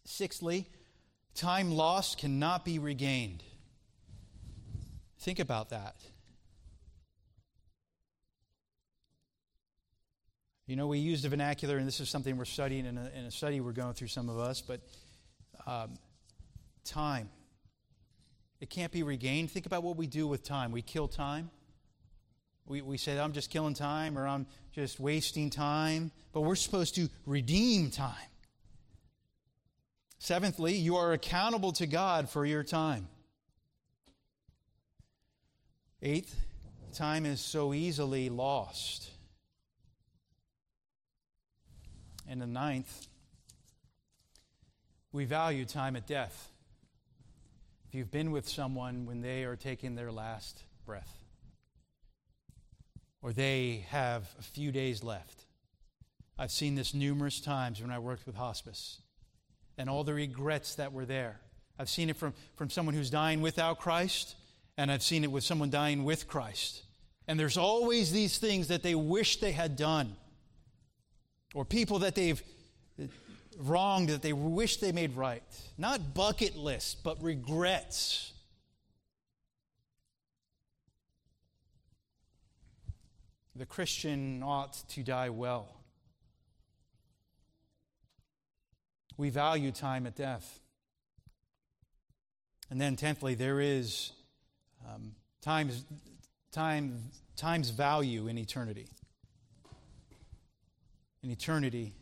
[0.06, 0.68] Sixthly,
[1.36, 3.44] time lost cannot be regained.
[5.20, 5.96] Think about that.
[10.68, 13.26] You know, we use the vernacular, and this is something we're studying in a, in
[13.26, 14.82] a study we're going through, some of us, but
[15.68, 15.94] um,
[16.84, 17.30] time.
[18.60, 19.52] It can't be regained.
[19.52, 20.72] Think about what we do with time.
[20.72, 21.52] We kill time.
[22.66, 26.96] We, we say, I'm just killing time or I'm just wasting time, but we're supposed
[26.96, 28.16] to redeem time.
[30.18, 33.08] Seventhly, you are accountable to God for your time.
[36.02, 36.36] Eighth,
[36.94, 39.10] time is so easily lost.
[42.28, 43.08] And the ninth,
[45.12, 46.50] we value time at death.
[47.88, 51.24] If you've been with someone when they are taking their last breath,
[53.22, 55.46] or they have a few days left.
[56.38, 59.00] I've seen this numerous times when I worked with hospice
[59.78, 61.40] and all the regrets that were there.
[61.78, 64.36] I've seen it from, from someone who's dying without Christ,
[64.78, 66.84] and I've seen it with someone dying with Christ.
[67.28, 70.16] And there's always these things that they wish they had done,
[71.54, 72.42] or people that they've
[73.58, 75.44] wronged that they wish they made right.
[75.78, 78.34] Not bucket lists, but regrets.
[83.56, 85.75] The Christian ought to die well.
[89.18, 90.60] We value time at death.
[92.70, 94.12] And then, tenthly, there is
[94.88, 95.86] um, time's,
[96.52, 97.00] time,
[97.36, 98.88] time's value in eternity.
[101.24, 101.94] In eternity,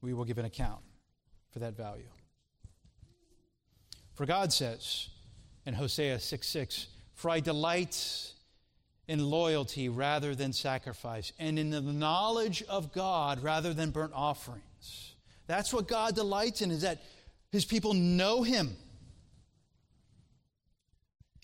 [0.00, 0.80] we will give an account
[1.50, 2.08] for that value.
[4.14, 5.08] For God says
[5.66, 8.32] in Hosea 6 6, For I delight
[9.08, 14.62] in loyalty rather than sacrifice, and in the knowledge of God rather than burnt offerings.
[15.46, 17.02] That's what God delights in, is that
[17.50, 18.76] his people know him.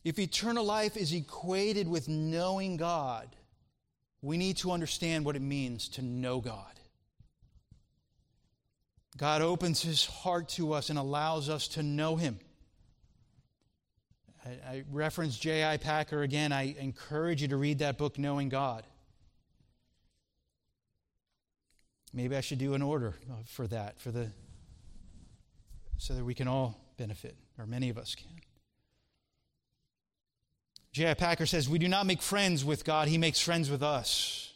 [0.05, 3.29] If eternal life is equated with knowing God,
[4.21, 6.67] we need to understand what it means to know God.
[9.17, 12.41] God opens his heart to us and allows us to know him.
[14.45, 15.77] I, I reference J.I.
[15.77, 16.53] Packer again.
[16.53, 18.85] I encourage you to read that book, Knowing God.
[22.13, 24.31] Maybe I should do an order uh, for that, for the
[25.97, 28.27] so that we can all benefit, or many of us can.
[30.93, 31.15] J.I.
[31.15, 34.53] Packer says, We do not make friends with God, He makes friends with us.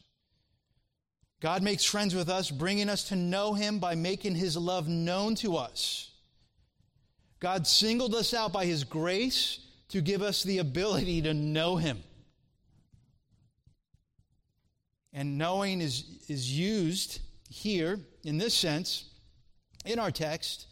[1.41, 5.35] God makes friends with us, bringing us to know Him by making His love known
[5.37, 6.11] to us.
[7.41, 12.03] God singled us out by His grace to give us the ability to know Him.
[15.13, 19.05] And knowing is, is used here in this sense
[19.85, 20.67] in our text.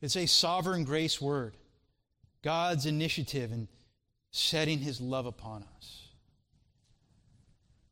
[0.00, 1.56] It's a sovereign grace word,
[2.42, 3.68] God's initiative in
[4.30, 6.08] setting His love upon us.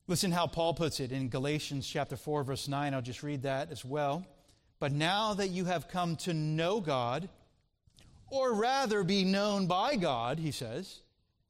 [0.06, 2.92] Listen how Paul puts it in Galatians chapter 4 verse 9.
[2.92, 4.26] I'll just read that as well.
[4.78, 7.28] But now that you have come to know God,
[8.30, 11.00] or rather be known by God, he says,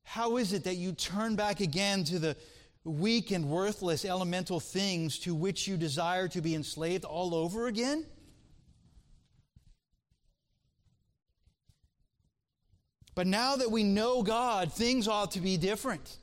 [0.04, 2.36] how is it that you turn back again to the
[2.84, 8.06] weak and worthless elemental things to which you desire to be enslaved all over again?
[13.14, 16.16] But now that we know God, things ought to be different.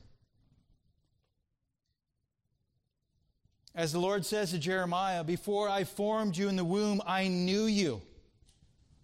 [3.74, 7.66] As the Lord says to Jeremiah, Before I formed you in the womb, I knew
[7.66, 8.01] you.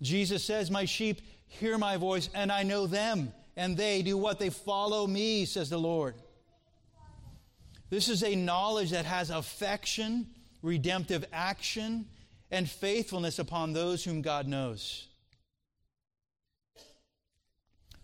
[0.02, 4.40] Jesus says, My sheep hear my voice, and I know them, and they do what?
[4.40, 6.16] They follow me, says the Lord.
[7.90, 10.28] This is a knowledge that has affection,
[10.62, 12.06] redemptive action,
[12.52, 15.08] and faithfulness upon those whom God knows.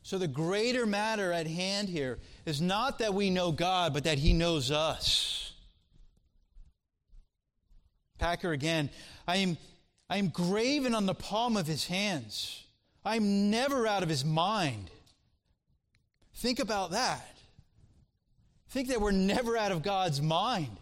[0.01, 4.17] So, the greater matter at hand here is not that we know God, but that
[4.17, 5.53] He knows us.
[8.19, 8.89] Packer again,
[9.27, 9.57] I am,
[10.09, 12.63] I am graven on the palm of His hands.
[13.05, 14.89] I'm never out of his mind.
[16.35, 17.32] Think about that.
[18.73, 20.77] Think that we're never out of God's mind.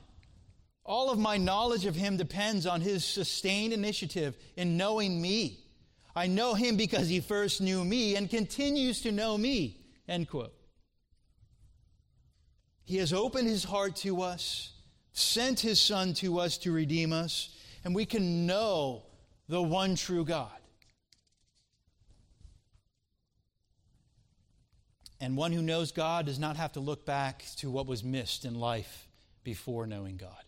[0.85, 5.59] All of my knowledge of him depends on his sustained initiative in knowing me.
[6.15, 9.81] I know him because he first knew me and continues to know me.
[10.07, 10.53] End quote.
[12.85, 14.71] He has opened his heart to us,
[15.11, 19.03] sent his son to us to redeem us, and we can know
[19.49, 20.60] the one true God.
[25.21, 28.43] And one who knows God does not have to look back to what was missed
[28.43, 29.07] in life
[29.43, 30.43] before knowing God.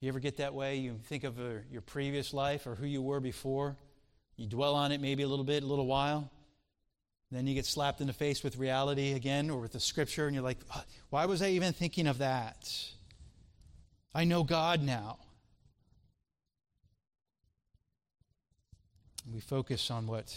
[0.00, 0.76] You ever get that way?
[0.76, 3.76] You think of uh, your previous life or who you were before.
[4.36, 6.30] You dwell on it maybe a little bit, a little while.
[7.30, 10.34] Then you get slapped in the face with reality again or with the scripture, and
[10.34, 10.58] you're like,
[11.10, 12.74] why was I even thinking of that?
[14.14, 15.18] I know God now.
[19.32, 20.34] We focus on what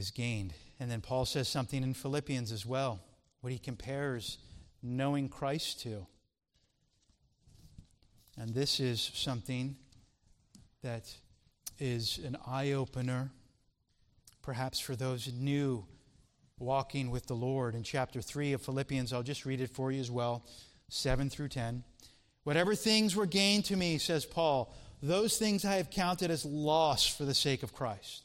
[0.00, 0.54] is gained.
[0.80, 3.00] And then Paul says something in Philippians as well,
[3.42, 4.38] what he compares
[4.82, 6.06] knowing Christ to.
[8.38, 9.76] And this is something
[10.82, 11.14] that
[11.78, 13.30] is an eye opener,
[14.42, 15.84] perhaps for those new
[16.58, 17.74] walking with the Lord.
[17.74, 20.44] In chapter 3 of Philippians, I'll just read it for you as well
[20.88, 21.84] 7 through 10.
[22.44, 27.06] Whatever things were gained to me, says Paul, those things I have counted as loss
[27.06, 28.24] for the sake of Christ.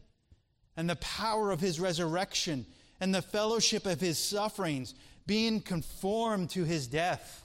[0.77, 2.65] and the power of his resurrection
[2.99, 4.93] and the fellowship of his sufferings,
[5.25, 7.43] being conformed to his death.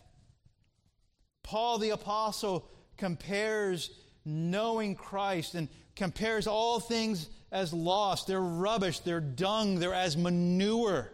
[1.43, 3.91] Paul the Apostle compares
[4.25, 8.27] knowing Christ and compares all things as lost.
[8.27, 11.13] They're rubbish, they're dung, they're as manure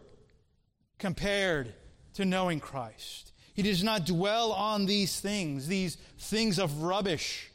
[0.98, 1.74] compared
[2.14, 3.32] to knowing Christ.
[3.54, 7.50] He does not dwell on these things, these things of rubbish,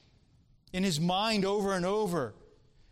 [0.72, 2.36] in his mind over and over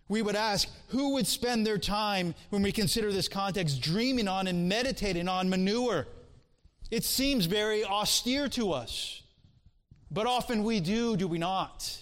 [0.08, 4.48] we would ask who would spend their time when we consider this context dreaming on
[4.48, 6.08] and meditating on manure?
[6.92, 9.24] It seems very austere to us,
[10.12, 12.02] but often we do, do we not?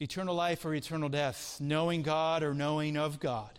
[0.00, 3.58] Eternal life or eternal death, knowing God or knowing of God.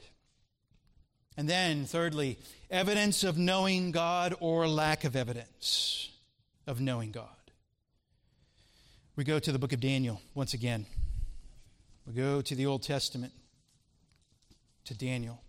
[1.35, 2.37] And then, thirdly,
[2.69, 6.09] evidence of knowing God or lack of evidence
[6.65, 7.38] of knowing God.
[9.19, 10.85] We go to the book of Daniel once again.
[12.07, 13.33] We go to the Old Testament,
[14.85, 15.41] to Daniel.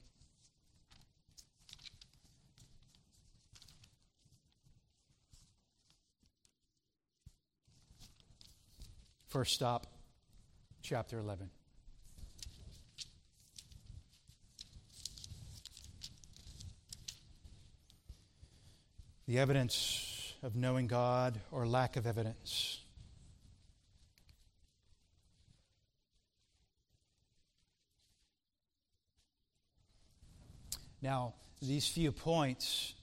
[9.28, 9.86] First stop,
[10.82, 11.48] chapter 11.
[19.28, 22.80] The evidence of knowing God or lack of evidence.
[31.02, 32.94] Now, these few points,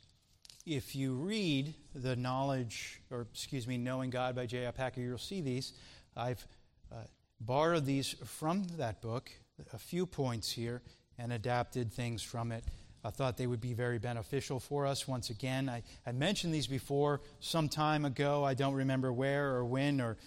[0.66, 4.72] if you read the knowledge, or excuse me, Knowing God by J.I.
[4.72, 5.74] Packer, you'll see these.
[6.16, 6.46] I've
[6.92, 6.98] uh,
[7.42, 9.32] borrowed these from that book,
[9.74, 10.82] a few points here,
[11.18, 12.64] and adapted things from it.
[13.04, 15.08] I thought they would be very beneficial for us.
[15.08, 18.44] Once again, I, I mentioned these before some time ago.
[18.44, 20.18] I don't remember where or when or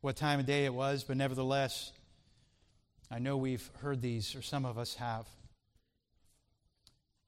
[0.00, 1.92] what time of day it was, but nevertheless,
[3.10, 5.26] I know we've heard these, or some of us have.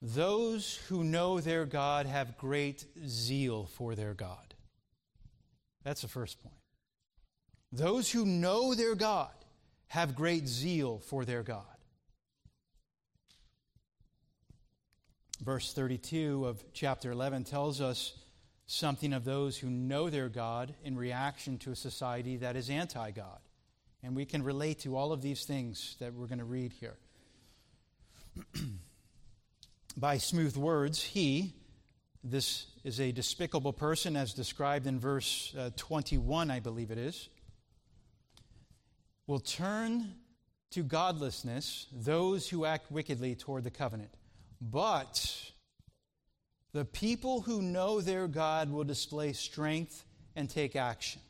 [0.00, 4.54] Those who know their God have great zeal for their God.
[5.82, 6.54] That's the first point.
[7.72, 9.32] Those who know their God
[9.88, 11.64] have great zeal for their God.
[15.42, 18.14] Verse 32 of chapter 11 tells us
[18.66, 23.10] something of those who know their God in reaction to a society that is anti
[23.10, 23.38] God.
[24.02, 26.96] And we can relate to all of these things that we're going to read here.
[29.98, 31.52] by smooth words, he,
[32.22, 37.28] this is a despicable person as described in verse uh, 21, I believe it is,
[39.26, 40.14] will turn
[40.70, 44.10] to godlessness those who act wickedly toward the covenant.
[44.60, 45.52] But
[46.72, 50.04] the people who know their God will display strength
[50.36, 51.20] and take action.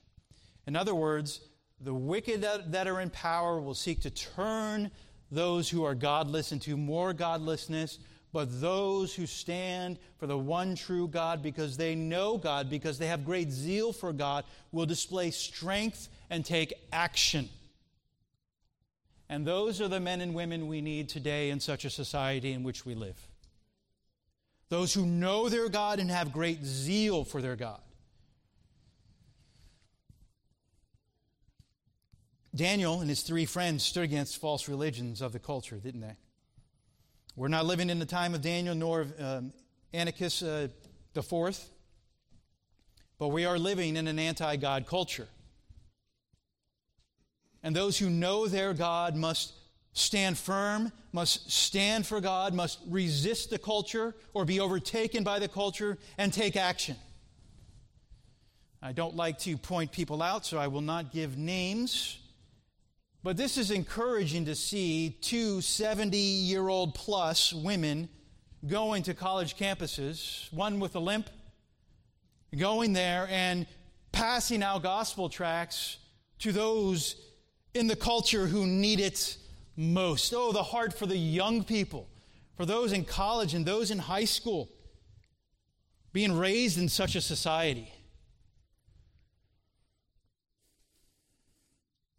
[0.66, 1.40] In other words,
[1.80, 4.90] the wicked that are in power will seek to turn
[5.30, 7.98] those who are godless into more godlessness
[8.32, 13.06] but those who stand for the one true God because they know God, because they
[13.06, 17.48] have great zeal for God, will display strength and take action.
[19.30, 22.62] And those are the men and women we need today in such a society in
[22.62, 23.18] which we live.
[24.68, 27.80] Those who know their God and have great zeal for their God.
[32.54, 36.16] Daniel and his three friends stood against false religions of the culture, didn't they?
[37.38, 39.52] We're not living in the time of Daniel nor of um,
[39.94, 40.66] Antiochus uh,
[41.14, 41.70] the fourth,
[43.16, 45.28] but we are living in an anti God culture.
[47.62, 49.52] And those who know their God must
[49.92, 55.48] stand firm, must stand for God, must resist the culture or be overtaken by the
[55.48, 56.96] culture and take action.
[58.82, 62.18] I don't like to point people out, so I will not give names.
[63.22, 68.08] But this is encouraging to see two 70 year old plus women
[68.66, 71.28] going to college campuses, one with a limp,
[72.56, 73.66] going there and
[74.12, 75.98] passing out gospel tracts
[76.40, 77.16] to those
[77.74, 79.36] in the culture who need it
[79.76, 80.32] most.
[80.34, 82.08] Oh, the heart for the young people,
[82.56, 84.68] for those in college and those in high school,
[86.12, 87.92] being raised in such a society.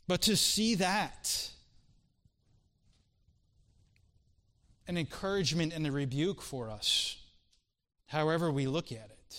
[0.09, 1.51] But to see that,
[4.87, 7.15] an encouragement and a rebuke for us,
[8.07, 9.37] however we look at it.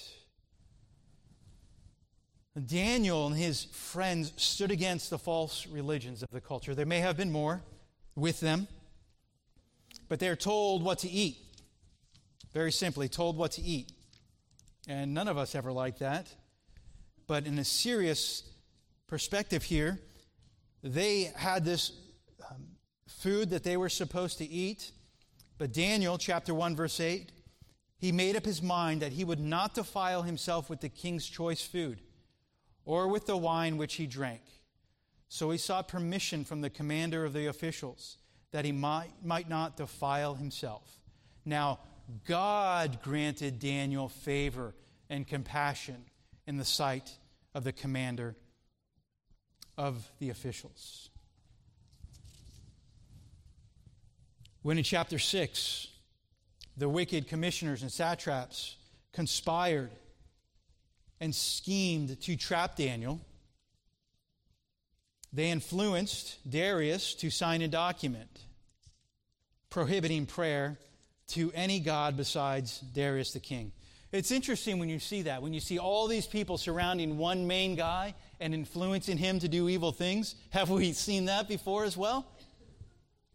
[2.66, 6.72] Daniel and his friends stood against the false religions of the culture.
[6.72, 7.62] There may have been more
[8.14, 8.68] with them,
[10.08, 11.38] but they're told what to eat.
[12.54, 13.90] Very simply, told what to eat.
[14.86, 16.28] And none of us ever like that.
[17.26, 18.44] But in a serious
[19.08, 19.98] perspective here,
[20.82, 21.92] they had this
[22.50, 22.66] um,
[23.06, 24.92] food that they were supposed to eat.
[25.58, 27.32] But Daniel, chapter 1, verse 8,
[27.98, 31.60] he made up his mind that he would not defile himself with the king's choice
[31.60, 32.00] food
[32.84, 34.40] or with the wine which he drank.
[35.28, 38.16] So he sought permission from the commander of the officials
[38.52, 40.98] that he might, might not defile himself.
[41.44, 41.80] Now,
[42.26, 44.74] God granted Daniel favor
[45.08, 46.04] and compassion
[46.46, 47.16] in the sight
[47.54, 48.34] of the commander
[49.76, 51.10] of the officials.
[54.62, 55.88] When in chapter 6,
[56.76, 58.76] the wicked commissioners and satraps
[59.12, 59.90] conspired
[61.20, 63.20] and schemed to trap Daniel,
[65.32, 68.40] they influenced Darius to sign a document
[69.70, 70.78] prohibiting prayer
[71.28, 73.72] to any god besides Darius the king.
[74.12, 77.76] It's interesting when you see that, when you see all these people surrounding one main
[77.76, 80.34] guy and influencing him to do evil things.
[80.50, 82.26] Have we seen that before as well?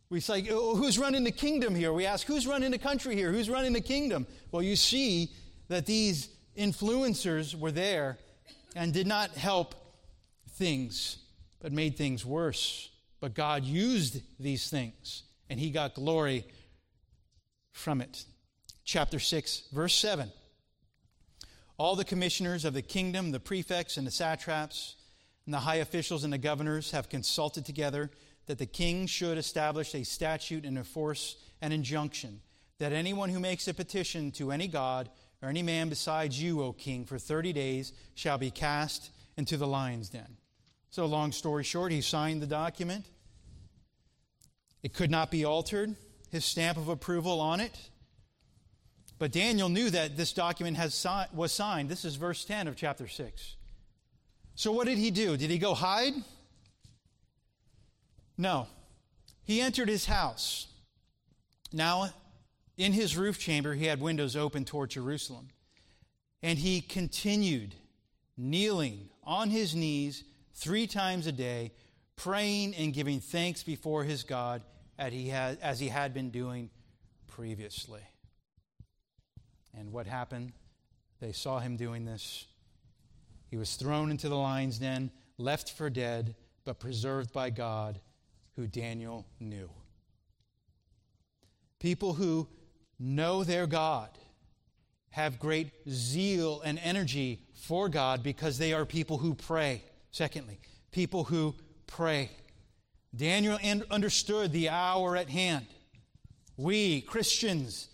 [0.09, 1.93] We say, oh, who's running the kingdom here?
[1.93, 3.31] We ask, who's running the country here?
[3.31, 4.27] Who's running the kingdom?
[4.51, 5.31] Well, you see
[5.67, 8.17] that these influencers were there
[8.75, 9.75] and did not help
[10.51, 11.17] things,
[11.59, 12.89] but made things worse.
[13.19, 16.45] But God used these things, and He got glory
[17.71, 18.25] from it.
[18.83, 20.31] Chapter 6, verse 7.
[21.77, 24.95] All the commissioners of the kingdom, the prefects and the satraps,
[25.45, 28.09] and the high officials and the governors have consulted together
[28.47, 32.41] that the king should establish a statute and enforce an injunction
[32.77, 35.09] that anyone who makes a petition to any god
[35.41, 39.67] or any man besides you, O king, for 30 days shall be cast into the
[39.67, 40.37] lion's den.
[40.89, 43.05] So, long story short, he signed the document.
[44.81, 45.95] It could not be altered,
[46.31, 47.77] his stamp of approval on it.
[49.17, 51.89] But Daniel knew that this document has was signed.
[51.89, 53.55] This is verse 10 of chapter 6.
[54.55, 55.37] So, what did he do?
[55.37, 56.13] Did he go hide?
[58.37, 58.67] No.
[59.43, 60.67] He entered his house.
[61.71, 62.09] Now,
[62.77, 65.49] in his roof chamber, he had windows open toward Jerusalem.
[66.41, 67.75] And he continued
[68.37, 71.71] kneeling on his knees three times a day,
[72.15, 74.61] praying and giving thanks before his God
[74.97, 76.69] as he had been doing
[77.27, 78.01] previously.
[79.77, 80.53] And what happened?
[81.19, 82.45] They saw him doing this.
[83.49, 87.99] He was thrown into the lion's den, left for dead, but preserved by God,
[88.55, 89.69] who Daniel knew.
[91.79, 92.47] People who
[92.99, 94.09] know their God
[95.11, 99.83] have great zeal and energy for God because they are people who pray.
[100.11, 100.59] Secondly,
[100.91, 101.55] people who
[101.87, 102.29] pray.
[103.15, 103.57] Daniel
[103.89, 105.67] understood the hour at hand.
[106.57, 107.89] We, Christians,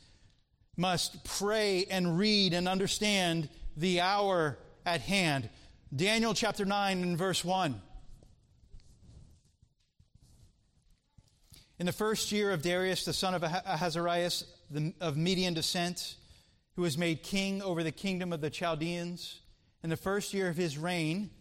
[0.78, 5.49] must pray and read and understand the hour at hand.
[5.95, 7.82] Daniel chapter 9 and verse 1.
[11.80, 14.45] In the first year of Darius, the son of Ahasuerus,
[15.01, 16.15] of Median descent,
[16.76, 19.39] who was made king over the kingdom of the Chaldeans.
[19.84, 21.32] In the first year of his reign,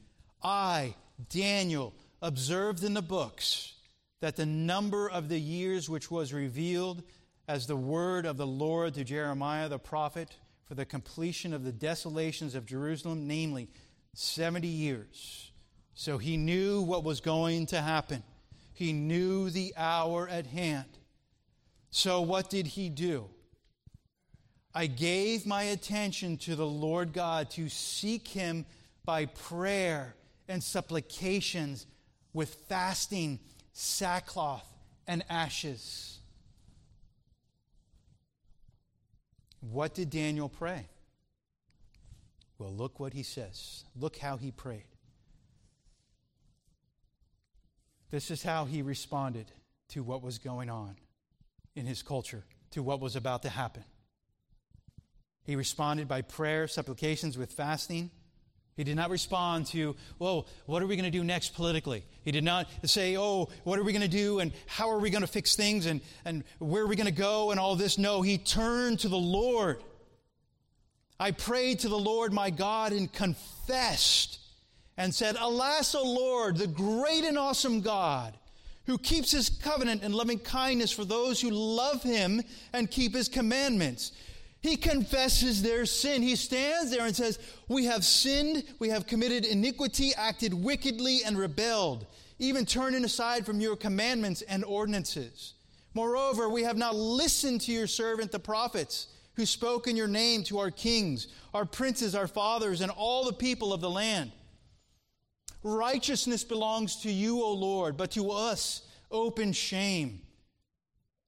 [0.42, 0.94] I,
[1.28, 3.74] Daniel, observed in the books
[4.20, 7.02] that the number of the years which was revealed
[7.50, 10.36] as the word of the Lord to Jeremiah the prophet
[10.68, 13.68] for the completion of the desolations of Jerusalem, namely
[14.14, 15.50] 70 years.
[15.94, 18.22] So he knew what was going to happen.
[18.72, 20.86] He knew the hour at hand.
[21.90, 23.28] So what did he do?
[24.72, 28.64] I gave my attention to the Lord God to seek him
[29.04, 30.14] by prayer
[30.46, 31.88] and supplications
[32.32, 33.40] with fasting,
[33.72, 34.72] sackcloth,
[35.08, 36.19] and ashes.
[39.60, 40.88] What did Daniel pray?
[42.58, 43.84] Well, look what he says.
[43.94, 44.84] Look how he prayed.
[48.10, 49.52] This is how he responded
[49.90, 50.96] to what was going on
[51.74, 53.84] in his culture, to what was about to happen.
[55.42, 58.10] He responded by prayer, supplications with fasting.
[58.76, 62.04] He did not respond to, "Whoa, what are we going to do next politically?
[62.22, 65.10] He did not say, oh, what are we going to do and how are we
[65.10, 67.98] going to fix things and, and where are we going to go and all this.
[67.98, 69.82] No, he turned to the Lord.
[71.18, 74.38] I prayed to the Lord my God and confessed
[74.96, 78.36] and said, Alas, O Lord, the great and awesome God,
[78.86, 82.42] who keeps his covenant and loving kindness for those who love him
[82.72, 84.12] and keep his commandments.
[84.60, 86.22] He confesses their sin.
[86.22, 87.38] He stands there and says,
[87.68, 92.06] We have sinned, we have committed iniquity, acted wickedly, and rebelled,
[92.38, 95.54] even turning aside from your commandments and ordinances.
[95.94, 100.44] Moreover, we have not listened to your servant the prophets, who spoke in your name
[100.44, 104.30] to our kings, our princes, our fathers, and all the people of the land.
[105.62, 110.20] Righteousness belongs to you, O Lord, but to us open shame,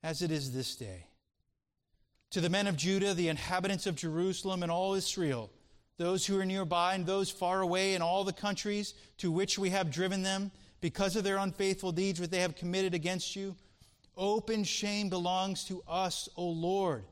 [0.03, 1.07] as it is this day
[2.33, 5.51] to the men of Judah, the inhabitants of Jerusalem, and all Israel,
[5.99, 9.71] those who are nearby and those far away in all the countries to which we
[9.71, 13.55] have driven them, because of their unfaithful deeds which they have committed against you.
[14.17, 17.05] Open shame belongs to us, O Lord,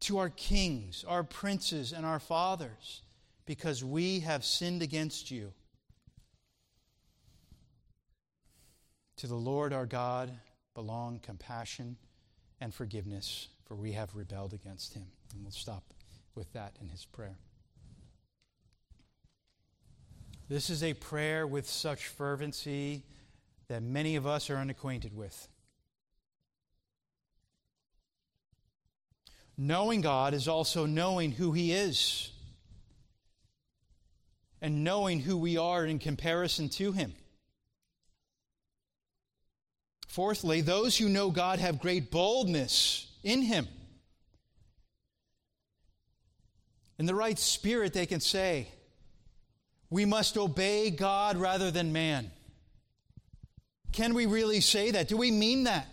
[0.00, 3.02] to our kings, our princes, and our fathers,
[3.46, 5.52] because we have sinned against you.
[9.18, 10.32] To the Lord our God
[10.74, 11.96] belong compassion
[12.60, 15.04] and forgiveness for we have rebelled against him.
[15.32, 15.84] And we'll stop
[16.34, 17.36] with that in his prayer.
[20.48, 23.04] This is a prayer with such fervency
[23.68, 25.46] that many of us are unacquainted with.
[29.56, 32.32] Knowing God is also knowing who He is
[34.60, 37.14] and knowing who we are in comparison to Him.
[40.08, 43.68] Fourthly, those who know God have great boldness in Him.
[46.98, 48.68] In the right spirit, they can say,
[49.88, 52.30] We must obey God rather than man.
[53.92, 55.08] Can we really say that?
[55.08, 55.88] Do we mean that?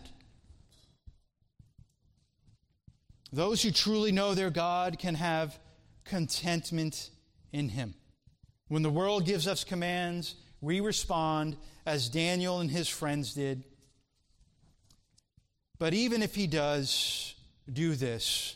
[3.32, 5.58] Those who truly know their God can have
[6.06, 7.10] contentment
[7.52, 7.94] in Him.
[8.68, 13.64] When the world gives us commands, we respond as Daniel and his friends did
[15.80, 17.36] but even if he does
[17.72, 18.56] do this,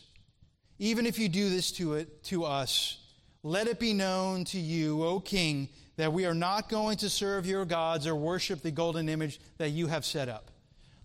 [0.78, 2.98] even if you do this to it to us,
[3.42, 7.46] let it be known to you, O king, that we are not going to serve
[7.46, 10.50] your gods or worship the golden image that you have set up.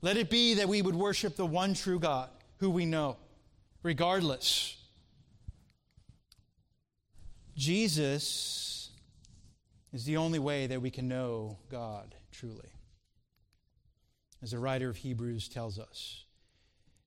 [0.01, 3.17] Let it be that we would worship the one true God, who we know,
[3.83, 4.77] regardless.
[7.55, 8.91] Jesus
[9.93, 12.69] is the only way that we can know God truly
[14.41, 16.23] as the writer of Hebrews tells us.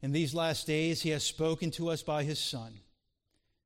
[0.02, 2.72] In these last days, he has spoken to us by his Son.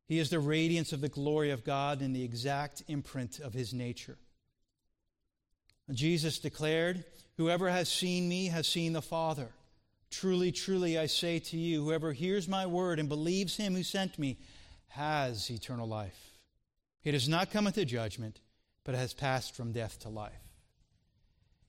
[0.07, 3.73] He is the radiance of the glory of God and the exact imprint of his
[3.73, 4.19] nature.
[5.93, 7.05] Jesus declared,
[7.37, 9.49] Whoever has seen me has seen the Father.
[10.11, 14.19] Truly, truly, I say to you, whoever hears my word and believes him who sent
[14.19, 14.39] me
[14.89, 16.39] has eternal life.
[17.01, 18.41] He does not come into judgment,
[18.85, 20.44] but has passed from death to life.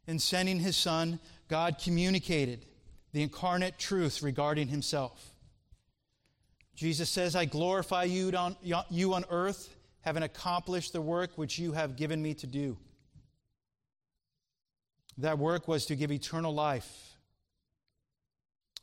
[0.08, 2.66] In sending his Son, God communicated
[3.12, 5.34] the incarnate truth regarding himself.
[6.76, 8.58] Jesus says, I glorify you on,
[8.90, 12.78] you on earth, having accomplished the work which you have given me to do.
[15.18, 17.16] That work was to give eternal life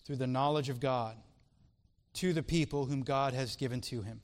[0.05, 1.17] through the knowledge of God
[2.15, 4.23] to the people whom God has given to him.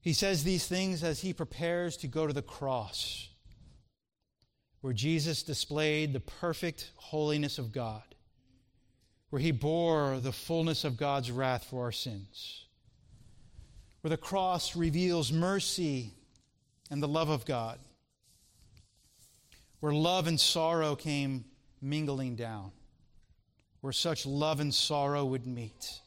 [0.00, 3.28] He says these things as he prepares to go to the cross
[4.80, 8.02] where Jesus displayed the perfect holiness of God,
[9.30, 12.66] where he bore the fullness of God's wrath for our sins,
[14.00, 16.12] where the cross reveals mercy
[16.90, 17.78] and the love of God,
[19.80, 21.44] where love and sorrow came
[21.80, 22.70] mingling down,
[23.80, 26.00] where such love and sorrow would meet.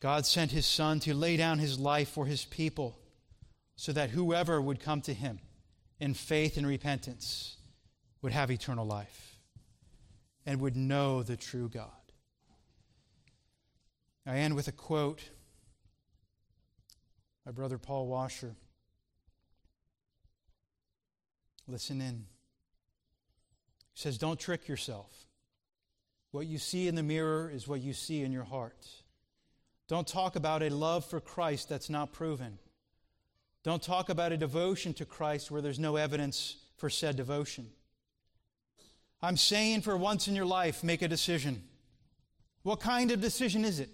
[0.00, 2.98] God sent his Son to lay down his life for his people
[3.76, 5.40] so that whoever would come to him
[6.00, 7.56] in faith and repentance
[8.22, 9.38] would have eternal life
[10.46, 11.90] and would know the true God.
[14.26, 15.22] I end with a quote
[17.44, 18.56] by Brother Paul Washer.
[21.68, 22.24] Listen in.
[23.92, 25.10] He says, Don't trick yourself.
[26.30, 28.88] What you see in the mirror is what you see in your heart.
[29.86, 32.58] Don't talk about a love for Christ that's not proven.
[33.64, 37.70] Don't talk about a devotion to Christ where there's no evidence for said devotion.
[39.22, 41.62] I'm saying for once in your life, make a decision.
[42.62, 43.88] What kind of decision is it?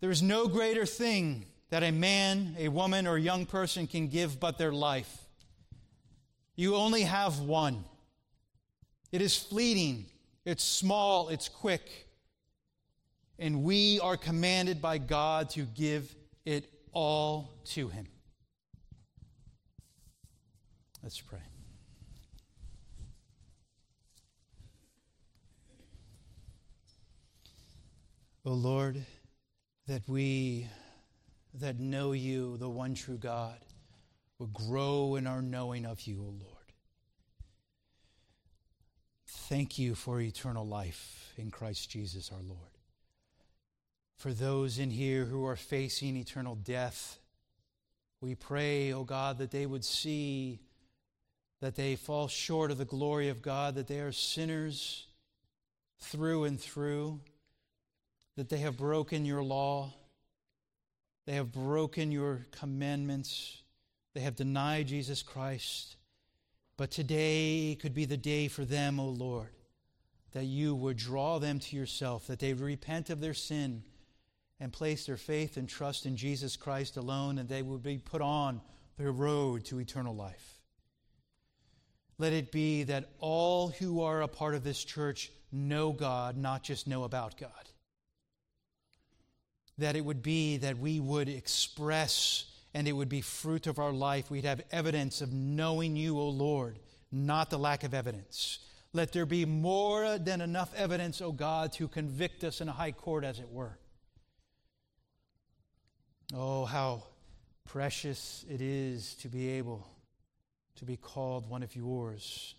[0.00, 4.08] There is no greater thing that a man, a woman, or a young person can
[4.08, 5.24] give but their life.
[6.56, 7.84] You only have one.
[9.12, 10.06] It is fleeting,
[10.44, 12.06] it's small, it's quick.
[13.38, 16.14] And we are commanded by God to give
[16.44, 18.06] it all to Him.
[21.02, 21.38] Let's pray.
[28.44, 29.04] O Lord,
[29.86, 30.66] that we
[31.54, 33.58] that know you, the one true God,
[34.38, 36.72] would grow in our knowing of you, O Lord.
[39.26, 42.77] Thank you for eternal life in Christ Jesus our Lord.
[44.18, 47.18] For those in here who are facing eternal death,
[48.20, 50.58] we pray, O God, that they would see
[51.60, 55.06] that they fall short of the glory of God, that they are sinners
[56.00, 57.20] through and through
[58.36, 59.92] that they have broken your law,
[61.26, 63.62] they have broken your commandments,
[64.14, 65.96] they have denied Jesus Christ.
[66.76, 69.50] But today could be the day for them, O Lord,
[70.32, 73.82] that you would draw them to yourself, that they repent of their sin
[74.60, 78.20] and place their faith and trust in Jesus Christ alone, and they would be put
[78.20, 78.60] on
[78.96, 80.58] their road to eternal life.
[82.18, 86.64] Let it be that all who are a part of this church know God, not
[86.64, 87.50] just know about God
[89.78, 92.44] that it would be that we would express
[92.74, 94.30] and it would be fruit of our life.
[94.30, 96.78] We'd have evidence of knowing you, O Lord,
[97.10, 98.58] not the lack of evidence.
[98.92, 102.92] Let there be more than enough evidence, O God, to convict us in a high
[102.92, 103.78] court, as it were.
[106.34, 107.04] Oh, how
[107.64, 109.86] precious it is to be able
[110.76, 112.54] to be called one of yours,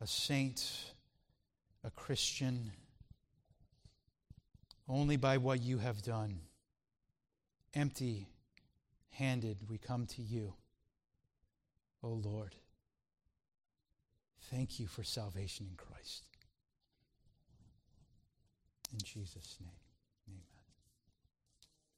[0.00, 0.92] a saint,
[1.82, 2.70] a Christian
[4.88, 6.38] only by what you have done.
[7.74, 8.28] Empty
[9.10, 10.54] handed, we come to you,
[12.04, 12.54] O oh Lord.
[14.50, 16.22] Thank you for salvation in Christ.
[18.92, 19.85] In Jesus' name.